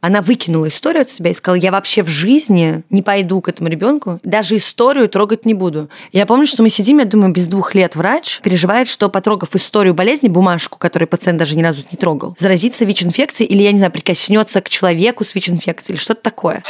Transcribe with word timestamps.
Она 0.00 0.22
выкинула 0.22 0.68
историю 0.68 1.02
от 1.02 1.10
себя 1.10 1.30
и 1.30 1.34
сказала, 1.34 1.60
я 1.60 1.72
вообще 1.72 2.04
в 2.04 2.08
жизни 2.08 2.84
не 2.88 3.02
пойду 3.02 3.40
к 3.40 3.48
этому 3.48 3.68
ребенку, 3.68 4.20
даже 4.22 4.54
историю 4.54 5.08
трогать 5.08 5.44
не 5.44 5.54
буду. 5.54 5.90
Я 6.12 6.24
помню, 6.24 6.46
что 6.46 6.62
мы 6.62 6.70
сидим, 6.70 6.98
я 6.98 7.04
думаю, 7.04 7.32
без 7.32 7.48
двух 7.48 7.74
лет 7.74 7.96
врач 7.96 8.40
переживает, 8.42 8.86
что 8.86 9.08
потрогав 9.08 9.56
историю 9.56 9.94
болезни, 9.94 10.28
бумажку, 10.28 10.78
которую 10.78 11.08
пациент 11.08 11.40
даже 11.40 11.56
ни 11.56 11.64
разу 11.64 11.82
не 11.90 11.98
трогал, 11.98 12.36
заразится 12.38 12.84
ВИЧ-инфекцией 12.84 13.50
или, 13.50 13.62
я 13.62 13.72
не 13.72 13.78
знаю, 13.78 13.92
прикоснется 13.92 14.60
к 14.60 14.68
человеку 14.68 15.24
с 15.24 15.34
ВИЧ-инфекцией 15.34 15.96
или 15.96 16.00
что-то 16.00 16.22
такое. 16.22 16.62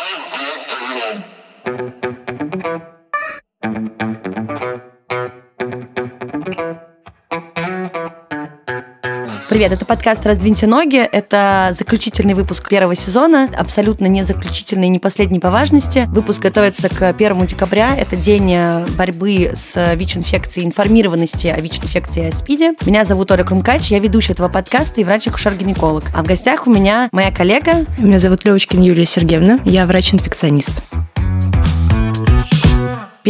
Привет, 9.48 9.72
это 9.72 9.86
подкаст 9.86 10.26
«Раздвиньте 10.26 10.66
ноги». 10.66 10.98
Это 10.98 11.70
заключительный 11.72 12.34
выпуск 12.34 12.68
первого 12.68 12.94
сезона, 12.94 13.48
абсолютно 13.56 14.04
не 14.04 14.22
заключительный, 14.22 14.88
не 14.88 14.98
последний 14.98 15.40
по 15.40 15.50
важности. 15.50 16.04
Выпуск 16.09 16.42
готовится 16.42 16.90
к 16.90 17.09
1 17.09 17.46
декабря. 17.46 17.96
Это 17.96 18.14
день 18.14 18.52
э, 18.52 18.84
борьбы 18.98 19.52
с 19.54 19.95
ВИЧ-инфекцией, 19.95 20.66
информированности 20.66 21.46
о 21.46 21.59
ВИЧ-инфекции 21.62 22.24
и 22.24 22.28
о 22.28 22.32
СПИДе. 22.32 22.74
Меня 22.84 23.06
зовут 23.06 23.30
Оля 23.30 23.42
Крумкач, 23.42 23.87
я 23.90 24.00
ведущая 24.00 24.34
этого 24.34 24.50
подкаста 24.50 25.00
и 25.00 25.04
врач-акушер-гинеколог. 25.04 26.04
А 26.15 26.23
в 26.23 26.26
гостях 26.26 26.66
у 26.66 26.70
меня 26.70 27.09
моя 27.12 27.32
коллега... 27.32 27.87
Меня 27.96 28.18
зовут 28.18 28.45
Левочкин 28.45 28.82
Юлия 28.82 29.06
Сергеевна, 29.06 29.60
я 29.65 29.87
врач-инфекционист. 29.87 30.82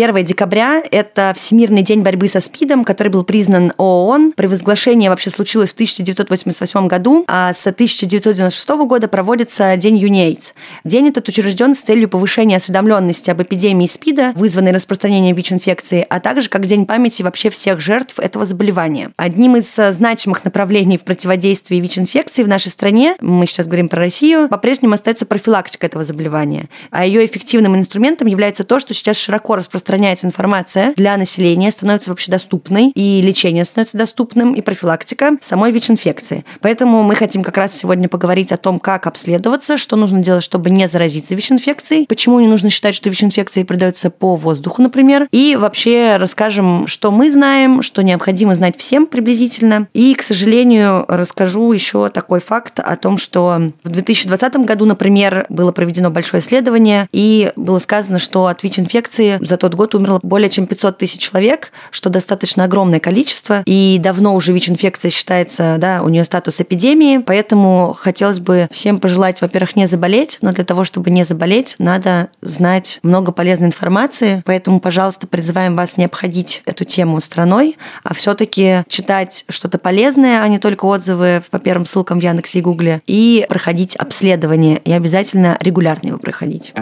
1 0.01 0.25
декабря– 0.25 0.81
это 0.93 1.33
Всемирный 1.35 1.83
день 1.83 2.03
борьбы 2.03 2.29
со 2.29 2.39
СПИДом, 2.39 2.85
который 2.85 3.09
был 3.09 3.25
признан 3.25 3.73
ООН. 3.79 4.35
Превозглашение 4.37 5.11
вообще 5.11 5.31
случилось 5.31 5.71
в 5.71 5.75
1988 5.75 6.87
году, 6.87 7.25
а 7.27 7.53
с 7.53 7.67
1996 7.67 8.69
года 8.87 9.09
проводится 9.09 9.77
День 9.77 9.97
ЮНЕЙДС. 9.97 10.55
День 10.85 11.09
этот 11.09 11.29
учрежден 11.29 11.75
с 11.75 11.81
целью 11.81 12.09
повышения 12.09 12.57
осведомленности 12.57 13.31
об 13.31 13.43
эпидемии 13.43 13.87
СПИДа, 13.87 14.35
вызванной 14.37 14.71
распространением 14.71 15.35
ВИЧ-инфекции, 15.35 16.07
а 16.09 16.21
также 16.21 16.49
как 16.49 16.65
День 16.65 16.87
памяти 16.87 17.23
вообще 17.23 17.51
всех 17.51 17.81
жертв 17.81 18.21
этого 18.21 18.45
заболевания. 18.45 19.11
Одним 19.17 19.57
из 19.57 19.77
э, 19.81 19.93
значимых 19.93 20.45
направлений 20.45 20.97
в 20.97 21.03
противодействии 21.03 21.81
ВИЧ-инфекции 21.81 22.45
в 22.45 22.49
нашей 22.49 22.69
стране, 22.69 23.17
мы 23.21 23.49
сейчас 23.49 23.67
говорим 23.67 23.89
про 23.89 23.99
Россию, 23.99 24.49
по-прежнему 24.49 24.95
остается 24.95 25.27
профилактика 25.27 25.87
этого 25.87 26.05
заболевания. 26.05 26.69
А 26.93 27.05
ее 27.05 27.27
эффективным 27.27 27.75
инструментом 27.75 28.29
является 28.29 28.63
то, 28.63 28.79
что 28.79 28.95
сейчас 28.95 29.17
широко 29.17 29.57
распространяется 29.57 29.88
распространяется 29.89 30.27
информация 30.27 30.93
для 30.97 31.17
населения, 31.17 31.71
становится 31.71 32.11
вообще 32.11 32.31
доступной, 32.31 32.91
и 32.95 33.23
лечение 33.23 33.65
становится 33.65 33.97
доступным, 33.97 34.53
и 34.53 34.61
профилактика 34.61 35.39
самой 35.41 35.73
ВИЧ-инфекции. 35.73 36.45
Поэтому 36.61 37.03
мы 37.03 37.15
хотим 37.15 37.43
как 37.43 37.57
раз 37.57 37.75
сегодня 37.75 38.09
поговорить 38.09 38.53
о 38.53 38.59
том, 38.59 38.79
как 38.81 39.07
обследоваться, 39.07 39.79
что 39.79 39.97
нужно 39.97 40.19
делать, 40.19 40.45
чтобы 40.45 40.69
не 40.69 40.87
заразиться 40.89 41.35
ВИЧ-инфекцией, 41.35 42.07
почему 42.07 42.39
не 42.41 42.49
нужно 42.49 42.69
считать, 42.69 42.95
что 42.95 43.09
ВИЧ-инфекция 43.09 43.65
передается 43.65 44.11
по 44.11 44.37
воздуху, 44.37 44.83
например, 44.83 45.27
и 45.33 45.57
вообще 45.59 46.17
расскажем, 46.19 46.87
что 46.87 47.11
мы 47.11 47.31
знаем, 47.31 47.81
что 47.81 48.03
необходимо 48.03 48.55
знать 48.55 48.77
всем 48.77 49.07
приблизительно. 49.07 49.89
И, 49.95 50.15
к 50.15 50.23
сожалению, 50.23 51.07
расскажу 51.09 51.73
еще 51.73 52.11
такой 52.11 52.41
факт 52.41 52.79
о 52.79 52.97
том, 52.97 53.17
что 53.17 53.73
в 53.85 53.89
2020 53.89 54.57
году, 54.67 54.85
например, 54.85 55.47
было 55.49 55.73
проведено 55.73 56.11
большое 56.11 56.43
исследование, 56.43 57.09
и 57.13 57.53
было 57.57 57.79
сказано, 57.79 58.19
что 58.19 58.47
от 58.49 58.63
ВИЧ-инфекции 58.63 59.39
за 59.41 59.57
тот 59.69 59.77
год 59.77 59.95
умерло 59.95 60.19
более 60.23 60.49
чем 60.49 60.67
500 60.67 60.97
тысяч 60.97 61.21
человек, 61.21 61.73
что 61.91 62.09
достаточно 62.09 62.65
огромное 62.65 63.01
количество. 63.01 63.63
И 63.67 63.99
давно 64.03 64.35
уже 64.35 64.53
ВИЧ-инфекция 64.53 65.11
считается, 65.11 65.77
да, 65.79 66.03
у 66.03 66.09
нее 66.09 66.25
статус 66.25 66.59
эпидемии, 66.61 67.19
поэтому 67.19 67.95
хотелось 67.97 68.41
бы 68.41 68.69
всем 68.71 68.99
пожелать, 68.99 69.43
во-первых, 69.43 69.77
не 69.77 69.87
заболеть, 69.87 70.39
но 70.41 70.53
для 70.53 70.65
того, 70.65 70.85
чтобы 70.85 71.11
не 71.11 71.25
заболеть, 71.25 71.75
надо 71.79 72.29
знать 72.41 72.99
много 73.03 73.31
полезной 73.31 73.67
информации, 73.67 74.43
поэтому, 74.47 74.81
пожалуйста, 74.81 75.27
призываем 75.27 75.77
вас 75.77 75.99
не 75.99 76.07
обходить 76.07 76.63
эту 76.65 76.85
тему 76.85 77.21
страной, 77.21 77.77
а 78.05 78.15
все-таки 78.15 78.85
читать 78.89 79.45
что-то 79.51 79.79
полезное, 79.79 80.41
а 80.41 80.49
не 80.49 80.59
только 80.59 80.87
отзывы 80.87 81.43
по 81.51 81.59
первым 81.59 81.85
ссылкам 81.85 82.21
в 82.21 82.23
Яндексе 82.23 82.61
и 82.61 82.63
Гугле, 82.63 83.03
и 83.07 83.45
проходить 83.51 83.97
обследование, 83.97 84.79
и 84.79 84.93
обязательно 84.93 85.59
регулярно 85.61 86.09
его 86.09 86.19
проходить. 86.19 86.73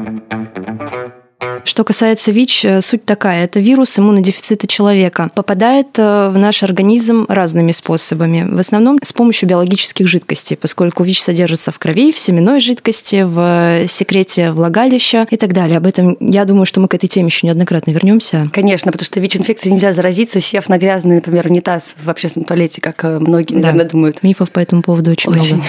Что 1.66 1.82
касается 1.82 2.30
ВИЧ, 2.30 2.64
э, 2.64 2.80
суть 2.80 3.04
такая. 3.04 3.44
Это 3.44 3.58
вирус 3.58 3.98
иммунодефицита 3.98 4.68
человека. 4.68 5.30
Попадает 5.34 5.98
э, 5.98 6.30
в 6.30 6.38
наш 6.38 6.62
организм 6.62 7.26
разными 7.28 7.72
способами. 7.72 8.46
В 8.48 8.58
основном 8.60 8.98
с 9.02 9.12
помощью 9.12 9.48
биологических 9.48 10.06
жидкостей, 10.06 10.56
поскольку 10.56 11.02
ВИЧ 11.02 11.22
содержится 11.22 11.72
в 11.72 11.78
крови, 11.80 12.12
в 12.12 12.18
семенной 12.18 12.60
жидкости, 12.60 13.24
в 13.24 13.88
секрете 13.88 14.52
влагалища 14.52 15.26
и 15.28 15.36
так 15.36 15.52
далее. 15.52 15.78
Об 15.78 15.86
этом, 15.86 16.16
я 16.20 16.44
думаю, 16.44 16.66
что 16.66 16.80
мы 16.80 16.86
к 16.86 16.94
этой 16.94 17.08
теме 17.08 17.26
еще 17.26 17.48
неоднократно 17.48 17.90
вернемся. 17.90 18.48
Конечно, 18.52 18.92
потому 18.92 19.04
что 19.04 19.18
ВИЧ-инфекцией 19.18 19.74
нельзя 19.74 19.92
заразиться, 19.92 20.40
сев 20.40 20.68
на 20.68 20.78
грязный, 20.78 21.16
например, 21.16 21.46
унитаз 21.46 21.96
в 22.00 22.08
общественном 22.08 22.46
туалете, 22.46 22.80
как 22.80 23.04
э, 23.04 23.18
многие, 23.18 23.54
наверное, 23.54 23.84
да. 23.84 23.90
думают. 23.90 24.22
Мифов 24.22 24.52
по 24.52 24.60
этому 24.60 24.82
поводу 24.82 25.10
очень, 25.10 25.32
очень. 25.32 25.56
много. 25.56 25.64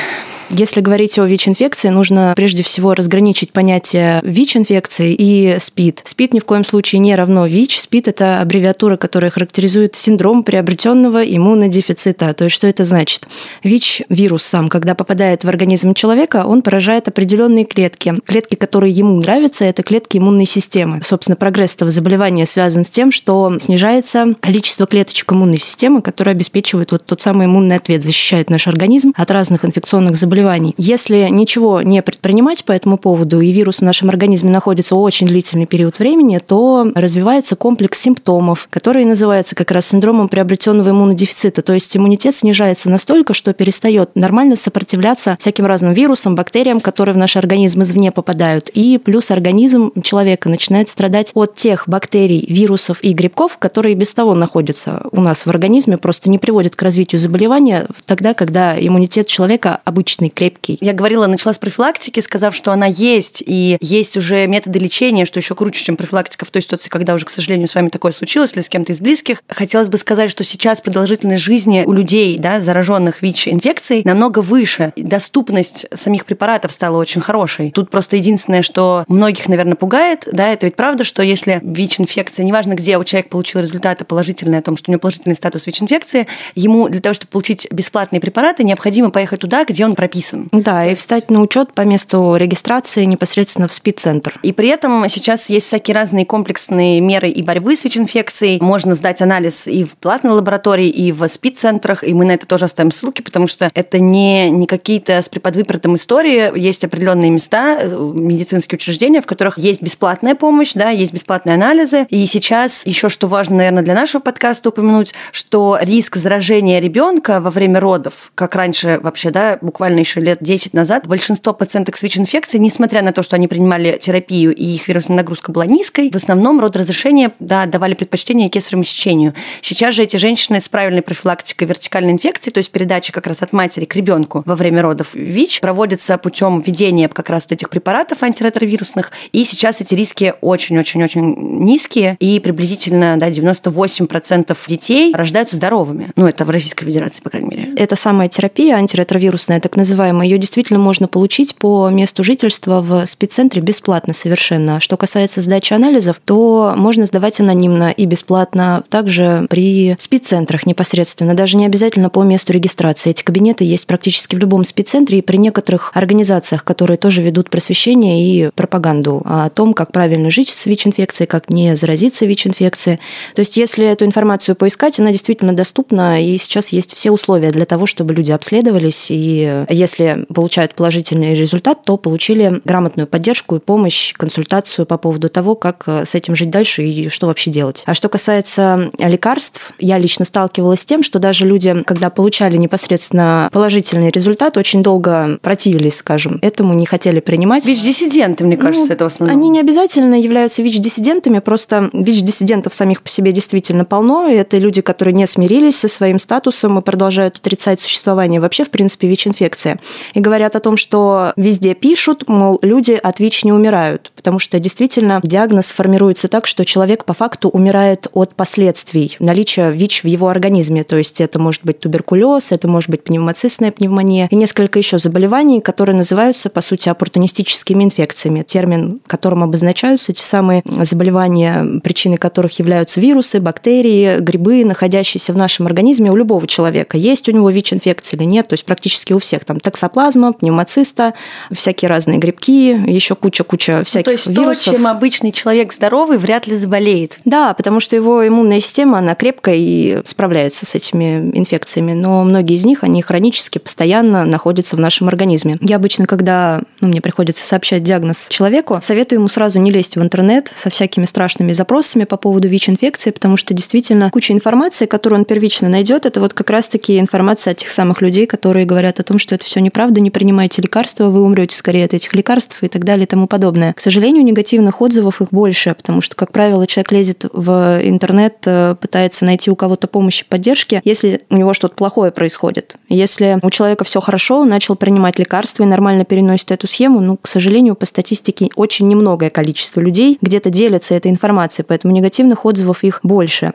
Если 0.50 0.80
говорить 0.80 1.20
о 1.20 1.26
ВИЧ-инфекции, 1.26 1.90
нужно 1.90 2.32
прежде 2.34 2.64
всего 2.64 2.94
разграничить 2.94 3.52
понятие 3.52 4.22
ВИЧ-инфекции 4.24 5.14
и 5.14 5.60
СПИД. 5.60 6.04
СПИД 6.06 6.36
ни 6.36 6.40
в 6.40 6.46
коем 6.46 6.64
случае 6.64 7.00
не 7.00 7.14
равно 7.16 7.46
ВИЧ. 7.46 7.82
СПИД– 7.82 8.08
это 8.10 8.40
аббревиатура, 8.40 8.96
которая 8.96 9.30
характеризует 9.30 9.98
синдром 9.98 10.44
приобретенного 10.44 11.24
иммунодефицита. 11.24 12.34
То 12.34 12.46
есть 12.46 12.56
что 12.56 12.66
это 12.66 12.86
значит? 12.86 13.28
ВИЧ-вирус 13.64 14.42
сам, 14.42 14.70
когда 14.70 14.96
попадает 14.96 15.44
в 15.44 15.50
организм 15.50 15.94
человека, 15.94 16.46
он 16.46 16.62
поражает 16.62 17.10
определенные 17.10 17.66
клетки. 17.66 18.16
Клетки, 18.26 18.56
которые 18.56 18.94
ему 18.94 19.20
нравятся, 19.20 19.66
это 19.66 19.84
клетки 19.84 20.18
иммунной 20.18 20.46
системы. 20.46 21.02
Собственно, 21.04 21.36
прогресс 21.36 21.76
этого 21.76 21.92
заболевания 21.92 22.46
связан 22.46 22.86
с 22.86 22.90
тем, 22.90 23.12
что 23.12 23.58
снижается 23.60 24.34
количество 24.40 24.88
клеточек 24.88 25.34
иммунной 25.34 25.58
системы, 25.58 26.02
которые 26.02 26.32
обеспечивают 26.32 26.94
вот 26.94 27.06
тот 27.06 27.20
самый 27.22 27.48
иммунный 27.48 27.76
ответ, 27.76 28.02
защищает 28.02 28.50
наш 28.50 28.68
организм 28.68 29.12
от 29.18 29.30
разных 29.30 29.66
инфекционных 29.66 30.16
заболеваний 30.16 30.37
заболеваний. 30.38 30.76
Если 30.78 31.28
ничего 31.30 31.82
не 31.82 32.02
предпринимать 32.02 32.64
по 32.64 32.72
этому 32.72 32.98
поводу, 32.98 33.42
и 33.42 33.52
вирус 33.52 33.80
в 33.80 33.82
нашем 33.82 34.10
организме 34.10 34.52
находится 34.52 34.96
очень 34.96 35.28
длительный 35.28 35.66
период 35.66 35.98
времени, 36.00 36.40
то 36.46 36.92
развивается 36.94 37.56
комплекс 37.56 38.00
симптомов, 38.00 38.68
который 38.70 39.06
называется 39.06 39.56
как 39.56 39.72
раз 39.72 39.88
синдромом 39.88 40.30
приобретенного 40.30 40.92
иммунодефицита. 40.92 41.62
То 41.62 41.74
есть 41.74 41.96
иммунитет 41.98 42.36
снижается 42.36 42.90
настолько, 42.90 43.34
что 43.34 43.54
перестает 43.54 44.12
нормально 44.16 44.56
сопротивляться 44.56 45.38
всяким 45.40 45.66
разным 45.66 45.94
вирусам, 45.94 46.36
бактериям, 46.36 46.82
которые 46.82 47.16
в 47.16 47.18
наш 47.18 47.36
организм 47.36 47.82
извне 47.82 48.12
попадают. 48.12 48.70
И 48.74 49.00
плюс 49.00 49.32
организм 49.32 49.92
человека 50.04 50.50
начинает 50.50 50.90
страдать 50.90 51.32
от 51.34 51.56
тех 51.56 51.86
бактерий, 51.88 52.46
вирусов 52.48 53.00
и 53.02 53.14
грибков, 53.14 53.58
которые 53.58 53.96
без 53.96 54.14
того 54.14 54.36
находятся 54.36 55.02
у 55.12 55.22
нас 55.22 55.46
в 55.46 55.50
организме, 55.50 55.98
просто 55.98 56.30
не 56.30 56.38
приводят 56.38 56.76
к 56.76 56.82
развитию 56.84 57.20
заболевания 57.20 57.88
тогда, 58.06 58.34
когда 58.34 58.78
иммунитет 58.80 59.28
человека 59.28 59.80
обычный 59.84 60.27
мощный, 60.28 60.30
крепкий. 60.30 60.78
Я 60.82 60.94
говорила, 60.94 61.28
начала 61.28 61.54
с 61.54 61.58
профилактики, 61.58 62.20
сказав, 62.20 62.56
что 62.56 62.72
она 62.72 62.86
есть, 62.86 63.44
и 63.46 63.78
есть 63.82 64.18
уже 64.18 64.48
методы 64.48 64.80
лечения, 64.80 65.26
что 65.26 65.40
еще 65.40 65.56
круче, 65.56 65.84
чем 65.84 65.98
профилактика 65.98 66.46
в 66.46 66.52
той 66.52 66.62
ситуации, 66.62 66.90
когда 66.90 67.14
уже, 67.14 67.26
к 67.26 67.30
сожалению, 67.30 67.68
с 67.68 67.76
вами 67.76 67.90
такое 67.90 68.12
случилось, 68.12 68.54
или 68.54 68.62
с 68.62 68.70
кем-то 68.70 68.94
из 68.94 69.00
близких. 69.00 69.42
Хотелось 69.48 69.90
бы 69.90 69.98
сказать, 69.98 70.32
что 70.32 70.44
сейчас 70.44 70.82
продолжительность 70.82 71.44
жизни 71.44 71.84
у 71.86 71.94
людей, 71.94 72.38
да, 72.38 72.62
зараженных 72.62 73.22
ВИЧ-инфекцией, 73.22 74.04
намного 74.04 74.40
выше. 74.40 74.94
Доступность 74.96 75.86
самих 75.94 76.26
препаратов 76.26 76.72
стала 76.72 76.98
очень 76.98 77.22
хорошей. 77.22 77.72
Тут 77.72 77.90
просто 77.90 78.16
единственное, 78.16 78.62
что 78.62 79.06
многих, 79.08 79.48
наверное, 79.48 79.76
пугает, 79.76 80.28
да, 80.32 80.50
это 80.50 80.66
ведь 80.66 80.76
правда, 80.76 81.04
что 81.04 81.24
если 81.24 81.60
ВИЧ-инфекция, 81.64 82.46
неважно, 82.46 82.74
где 82.74 82.98
у 82.98 83.04
человека 83.04 83.30
получил 83.30 83.62
результаты 83.62 84.06
положительные 84.06 84.60
о 84.60 84.62
том, 84.62 84.78
что 84.78 84.90
у 84.90 84.92
него 84.92 85.00
положительный 85.00 85.36
статус 85.36 85.66
ВИЧ-инфекции, 85.68 86.28
ему 86.56 86.90
для 86.90 87.02
того, 87.02 87.14
чтобы 87.14 87.32
получить 87.32 87.68
бесплатные 87.72 88.20
препараты, 88.20 88.64
необходимо 88.64 89.10
поехать 89.10 89.40
туда, 89.40 89.66
где 89.66 89.86
он 89.86 89.96
прописан 89.96 90.17
прописан. 90.18 90.50
Да, 90.52 90.86
и 90.86 90.96
встать 90.96 91.30
на 91.30 91.42
учет 91.42 91.74
по 91.74 91.82
месту 91.82 92.36
регистрации 92.36 93.06
непосредственно 93.06 93.68
в 93.68 93.74
СПИД-центр. 93.74 94.34
И 94.42 94.52
при 94.52 94.70
этом 94.70 95.08
сейчас 95.10 95.50
есть 95.50 95.68
всякие 95.68 95.96
разные 95.96 96.26
комплексные 96.26 97.00
меры 97.02 97.30
и 97.30 97.42
борьбы 97.42 97.76
с 97.76 97.84
ВИЧ-инфекцией. 97.84 98.60
Можно 98.62 98.96
сдать 98.96 99.22
анализ 99.22 99.68
и 99.68 99.84
в 99.84 99.96
платной 99.98 100.34
лаборатории, 100.34 100.90
и 100.90 101.12
в 101.12 101.28
СПИД-центрах, 101.28 102.04
и 102.04 102.14
мы 102.14 102.26
на 102.26 102.32
это 102.32 102.46
тоже 102.46 102.66
оставим 102.66 102.92
ссылки, 102.92 103.22
потому 103.22 103.48
что 103.48 103.70
это 103.74 104.00
не, 104.00 104.50
не 104.50 104.66
какие-то 104.66 105.22
с 105.22 105.30
преподвыпертом 105.30 105.96
истории. 105.96 106.58
Есть 106.58 106.84
определенные 106.84 107.32
места, 107.32 107.78
э, 107.80 108.12
медицинские 108.14 108.78
учреждения, 108.78 109.22
в 109.22 109.26
которых 109.26 109.58
есть 109.58 109.82
бесплатная 109.82 110.36
помощь, 110.36 110.74
да, 110.74 110.90
есть 110.90 111.14
бесплатные 111.14 111.56
анализы. 111.56 112.08
И 112.10 112.26
сейчас 112.26 112.86
еще 112.86 113.10
что 113.10 113.28
важно, 113.28 113.58
наверное, 113.58 113.84
для 113.84 113.94
нашего 113.94 114.22
подкаста 114.22 114.70
упомянуть, 114.70 115.14
что 115.32 115.78
риск 115.82 116.16
заражения 116.16 116.80
ребенка 116.80 117.40
во 117.40 117.50
время 117.50 117.80
родов, 117.80 118.32
как 118.36 118.56
раньше 118.56 119.00
вообще, 119.02 119.30
да, 119.30 119.58
буквально 119.62 120.00
еще 120.08 120.22
лет 120.22 120.38
10 120.42 120.74
назад, 120.74 121.08
большинство 121.08 121.54
пациенток 121.54 121.98
с 121.98 122.04
ВИЧ-инфекцией, 122.04 122.64
несмотря 122.64 123.02
на 123.02 123.12
то, 123.12 123.22
что 123.24 123.36
они 123.36 123.48
принимали 123.48 124.00
терапию 124.02 124.56
и 124.56 124.64
их 124.64 124.88
вирусная 124.88 125.18
нагрузка 125.18 125.52
была 125.52 125.66
низкой, 125.66 126.10
в 126.10 126.16
основном 126.16 126.60
род 126.60 126.78
разрешения 126.78 127.32
да, 127.40 127.66
давали 127.66 127.94
предпочтение 127.94 128.50
кесаревому 128.50 128.86
сечению. 128.86 129.34
Сейчас 129.62 129.96
же 129.96 130.04
эти 130.04 130.18
женщины 130.18 130.62
с 130.62 130.70
правильной 130.70 131.02
профилактикой 131.02 131.68
вертикальной 131.68 132.14
инфекции, 132.14 132.52
то 132.52 132.60
есть 132.60 132.72
передачи 132.72 133.12
как 133.12 133.28
раз 133.28 133.42
от 133.42 133.52
матери 133.52 133.86
к 133.86 133.96
ребенку 133.96 134.44
во 134.46 134.56
время 134.56 134.82
родов 134.82 135.14
ВИЧ, 135.14 135.60
проводится 135.60 136.18
путем 136.18 136.62
введения 136.62 137.10
как 137.10 137.30
раз 137.30 137.48
этих 137.50 137.70
препаратов 137.70 138.24
антиретровирусных. 138.24 139.12
И 139.34 139.44
сейчас 139.44 139.82
эти 139.82 139.94
риски 139.94 140.36
очень-очень-очень 140.40 141.64
низкие, 141.64 142.16
и 142.20 142.40
приблизительно 142.40 143.18
да, 143.18 143.30
98% 143.30 144.58
детей 144.68 145.14
рождаются 145.14 145.58
здоровыми. 145.58 146.12
Ну, 146.16 146.28
это 146.28 146.46
в 146.46 146.50
Российской 146.50 146.86
Федерации, 146.86 147.22
по 147.22 147.30
крайней 147.30 147.50
мере. 147.50 147.74
Это 147.76 147.96
самая 147.96 148.30
терапия 148.30 148.76
антиретровирусная, 148.76 149.60
так 149.60 149.76
называемая. 149.76 149.97
Ее 150.04 150.38
действительно 150.38 150.80
можно 150.80 151.08
получить 151.08 151.56
по 151.56 151.90
месту 151.90 152.24
жительства 152.24 152.82
в 152.82 153.06
спеццентре 153.06 153.62
бесплатно 153.62 154.14
совершенно. 154.14 154.80
Что 154.80 154.98
касается 154.98 155.42
сдачи 155.42 155.74
анализов, 155.74 156.20
то 156.24 156.74
можно 156.76 157.06
сдавать 157.06 157.40
анонимно 157.40 157.92
и 157.92 158.06
бесплатно 158.06 158.84
также 158.90 159.48
при 159.50 159.96
спеццентрах 159.98 160.66
непосредственно, 160.66 161.34
даже 161.34 161.58
не 161.58 161.66
обязательно 161.66 162.10
по 162.10 162.24
месту 162.24 162.54
регистрации. 162.54 163.12
Эти 163.12 163.24
кабинеты 163.24 163.64
есть 163.64 163.88
практически 163.88 164.36
в 164.36 164.40
любом 164.40 164.64
спеццентре 164.66 165.20
и 165.20 165.22
при 165.22 165.38
некоторых 165.38 165.92
организациях, 165.94 166.64
которые 166.64 166.98
тоже 166.98 167.22
ведут 167.22 167.50
просвещение 167.50 168.26
и 168.26 168.50
пропаганду 168.52 169.22
о 169.26 169.50
том, 169.50 169.74
как 169.74 169.92
правильно 169.92 170.30
жить 170.30 170.50
с 170.50 170.66
ВИЧ-инфекцией, 170.66 171.28
как 171.28 171.50
не 171.50 171.76
заразиться 171.76 172.26
ВИЧ-инфекцией. 172.26 173.00
То 173.36 173.40
есть 173.40 173.56
если 173.56 173.86
эту 173.86 174.06
информацию 174.06 174.56
поискать, 174.56 175.00
она 175.00 175.12
действительно 175.12 175.54
доступна, 175.54 176.22
и 176.22 176.38
сейчас 176.38 176.70
есть 176.70 176.96
все 176.96 177.12
условия 177.12 177.52
для 177.52 177.66
того, 177.66 177.86
чтобы 177.86 178.14
люди 178.14 178.32
обследовались, 178.32 179.08
и 179.10 179.66
если 179.70 179.87
получают 180.34 180.76
положительный 180.76 181.36
результат, 181.36 181.84
то 181.84 181.98
получили 181.98 182.62
грамотную 182.64 183.08
поддержку 183.08 183.56
и 183.56 183.60
помощь, 183.60 184.14
консультацию 184.14 184.86
по 184.86 184.98
поводу 184.98 185.30
того, 185.30 185.56
как 185.56 185.88
с 185.88 186.16
этим 186.16 186.36
жить 186.36 186.50
дальше 186.50 186.84
и 186.84 187.10
что 187.10 187.28
вообще 187.28 187.52
делать. 187.52 187.84
А 187.86 187.94
что 187.94 188.10
касается 188.10 188.90
лекарств, 189.00 189.72
я 189.80 189.98
лично 189.98 190.26
сталкивалась 190.26 190.82
с 190.82 190.86
тем, 190.86 191.04
что 191.04 191.20
даже 191.20 191.46
люди, 191.46 191.84
когда 191.86 192.10
получали 192.10 192.58
непосредственно 192.58 193.50
положительный 193.52 194.10
результат, 194.10 194.58
очень 194.58 194.84
долго 194.84 195.40
противились, 195.42 195.98
скажем, 195.98 196.40
этому 196.42 196.74
не 196.74 196.86
хотели 196.86 197.20
принимать. 197.20 197.66
ВИЧ-диссиденты, 197.66 198.46
мне 198.46 198.58
кажется, 198.58 198.88
ну, 198.88 198.94
это 198.94 199.04
в 199.04 199.08
основном. 199.08 199.38
Они 199.38 199.50
не 199.50 199.60
обязательно 199.60 200.16
являются 200.16 200.62
ВИЧ-диссидентами, 200.62 201.40
просто 201.40 201.90
ВИЧ-диссидентов 201.94 202.74
самих 202.74 203.02
по 203.02 203.10
себе 203.10 203.32
действительно 203.32 203.86
полно, 203.86 204.28
и 204.28 204.36
это 204.36 204.58
люди, 204.58 204.82
которые 204.82 205.14
не 205.14 205.28
смирились 205.28 205.78
со 205.78 205.88
своим 205.88 206.20
статусом 206.20 206.80
и 206.80 206.82
продолжают 206.82 207.38
отрицать 207.38 207.82
существование 207.82 208.40
вообще, 208.40 208.66
в 208.66 208.70
принципе, 208.70 209.08
ВИЧ-инфекции. 209.08 209.67
И 210.14 210.20
говорят 210.20 210.56
о 210.56 210.60
том, 210.60 210.78
что 210.78 211.34
везде 211.36 211.74
пишут, 211.74 212.28
мол, 212.28 212.60
люди 212.62 212.92
от 212.92 213.20
ВИЧ 213.20 213.46
не 213.46 213.54
умирают, 213.54 214.12
потому 214.16 214.40
что 214.40 214.60
действительно 214.60 215.20
диагноз 215.24 215.72
формируется 215.72 216.28
так, 216.28 216.48
что 216.48 216.66
человек 216.66 217.06
по 217.06 217.14
факту 217.14 217.50
умирает 217.50 218.08
от 218.14 218.36
последствий 218.36 219.16
наличия 219.20 219.70
ВИЧ 219.70 220.04
в 220.04 220.08
его 220.08 220.30
организме. 220.30 220.84
То 220.84 220.98
есть 220.98 221.22
это 221.22 221.40
может 221.40 221.64
быть 221.66 221.80
туберкулез, 221.80 222.52
это 222.52 222.68
может 222.68 222.90
быть 222.90 223.04
пневмоцистная 223.04 223.72
пневмония 223.72 224.28
и 224.32 224.36
несколько 224.36 224.80
еще 224.80 224.98
заболеваний, 224.98 225.62
которые 225.62 225.96
называются, 225.96 226.50
по 226.50 226.62
сути, 226.62 226.90
оппортунистическими 226.90 227.84
инфекциями. 227.84 228.44
Термин, 228.44 229.02
которым 229.08 229.44
обозначаются 229.44 230.12
эти 230.12 230.22
самые 230.22 230.64
заболевания, 230.66 231.80
причиной 231.84 232.18
которых 232.18 232.60
являются 232.60 233.00
вирусы, 233.00 233.40
бактерии, 233.40 234.20
грибы, 234.20 234.66
находящиеся 234.66 235.34
в 235.34 235.38
нашем 235.38 235.68
организме 235.68 236.12
у 236.12 236.16
любого 236.16 236.48
человека. 236.48 236.98
Есть 236.98 237.30
у 237.30 237.32
него 237.32 237.50
ВИЧ-инфекция 237.50 238.18
или 238.18 238.26
нет, 238.26 238.48
то 238.48 238.54
есть 238.54 238.66
практически 238.66 239.14
у 239.14 239.20
всех. 239.20 239.46
Там 239.46 239.57
токсоплазма, 239.62 240.34
пневмоциста, 240.34 241.14
всякие 241.52 241.90
разные 241.90 242.18
грибки, 242.18 242.72
еще 242.90 243.16
куча-куча 243.16 243.84
всяких 243.84 243.98
ну, 244.00 244.04
то 244.04 244.12
есть 244.12 244.28
вирусов. 244.28 244.66
то, 244.66 244.72
чем 244.72 244.88
обычный 244.88 245.32
человек 245.32 245.74
здоровый, 245.74 246.18
вряд 246.18 246.48
ли 246.48 246.56
заболеет. 246.56 247.20
Да, 247.26 247.54
потому 247.54 247.80
что 247.80 247.96
его 247.96 248.28
иммунная 248.28 248.60
система, 248.60 249.00
она 249.00 249.16
крепкая 249.16 249.56
и 249.58 250.02
справляется 250.06 250.66
с 250.66 250.76
этими 250.76 251.32
инфекциями. 251.34 251.94
Но 251.94 252.24
многие 252.24 252.56
из 252.56 252.66
них, 252.66 252.84
они 252.84 253.02
хронически, 253.02 253.58
постоянно 253.58 254.26
находятся 254.26 254.76
в 254.76 254.80
нашем 254.80 255.08
организме. 255.08 255.58
Я 255.62 255.78
обычно, 255.78 256.06
когда 256.06 256.62
ну, 256.82 256.88
мне 256.90 257.02
приходится 257.02 257.46
сообщать 257.46 257.84
диагноз 257.84 258.28
человеку, 258.30 258.80
советую 258.82 259.20
ему 259.20 259.28
сразу 259.28 259.60
не 259.60 259.72
лезть 259.72 259.96
в 259.96 260.02
интернет 260.02 260.52
со 260.56 260.70
всякими 260.70 261.06
страшными 261.06 261.54
запросами 261.54 262.04
по 262.04 262.18
поводу 262.18 262.48
ВИЧ-инфекции, 262.48 263.12
потому 263.12 263.38
что 263.38 263.54
действительно 263.54 264.10
куча 264.12 264.34
информации, 264.34 264.86
которую 264.86 265.20
он 265.20 265.26
первично 265.26 265.70
найдет, 265.70 266.06
это 266.06 266.20
вот 266.20 266.34
как 266.34 266.50
раз-таки 266.50 267.00
информация 267.00 267.52
от 267.52 267.58
тех 267.58 267.70
самых 267.70 268.02
людей, 268.02 268.26
которые 268.26 268.66
говорят 268.66 269.00
о 269.00 269.04
том, 269.04 269.20
что 269.20 269.36
это 269.36 269.47
все 269.48 269.62
неправда, 269.62 270.02
не 270.02 270.12
принимайте 270.12 270.62
лекарства, 270.62 271.06
вы 271.06 271.22
умрете 271.22 271.56
скорее 271.56 271.86
от 271.86 271.94
этих 271.94 272.14
лекарств 272.14 272.62
и 272.62 272.68
так 272.68 272.84
далее 272.84 273.06
и 273.06 273.08
тому 273.08 273.28
подобное. 273.28 273.74
К 273.74 273.80
сожалению, 273.80 274.24
негативных 274.24 274.82
отзывов 274.82 275.22
их 275.22 275.30
больше, 275.32 275.74
потому 275.74 276.02
что, 276.02 276.16
как 276.16 276.34
правило, 276.34 276.68
человек 276.68 276.92
лезет 276.92 277.26
в 277.32 277.80
интернет, 277.82 278.40
э, 278.46 278.76
пытается 278.80 279.24
найти 279.26 279.50
у 279.50 279.56
кого-то 279.56 279.88
помощь 279.88 280.22
и 280.22 280.26
поддержки, 280.26 280.82
если 280.84 281.22
у 281.30 281.38
него 281.38 281.54
что-то 281.54 281.76
плохое 281.76 282.12
происходит. 282.12 282.76
Если 282.90 283.40
у 283.42 283.50
человека 283.50 283.86
все 283.86 284.02
хорошо, 284.02 284.44
начал 284.44 284.76
принимать 284.76 285.18
лекарства 285.18 285.64
и 285.64 285.66
нормально 285.66 286.04
переносит 286.04 286.52
эту 286.52 286.68
схему, 286.68 287.00
ну, 287.00 287.16
к 287.16 287.28
сожалению, 287.28 287.76
по 287.76 287.86
статистике 287.86 288.50
очень 288.56 288.88
немногое 288.90 289.30
количество 289.30 289.80
людей 289.80 290.18
где-то 290.22 290.50
делятся 290.50 290.94
этой 290.94 291.10
информацией, 291.10 291.66
поэтому 291.68 291.94
негативных 291.94 292.46
отзывов 292.46 292.84
их 292.84 293.00
больше. 293.04 293.54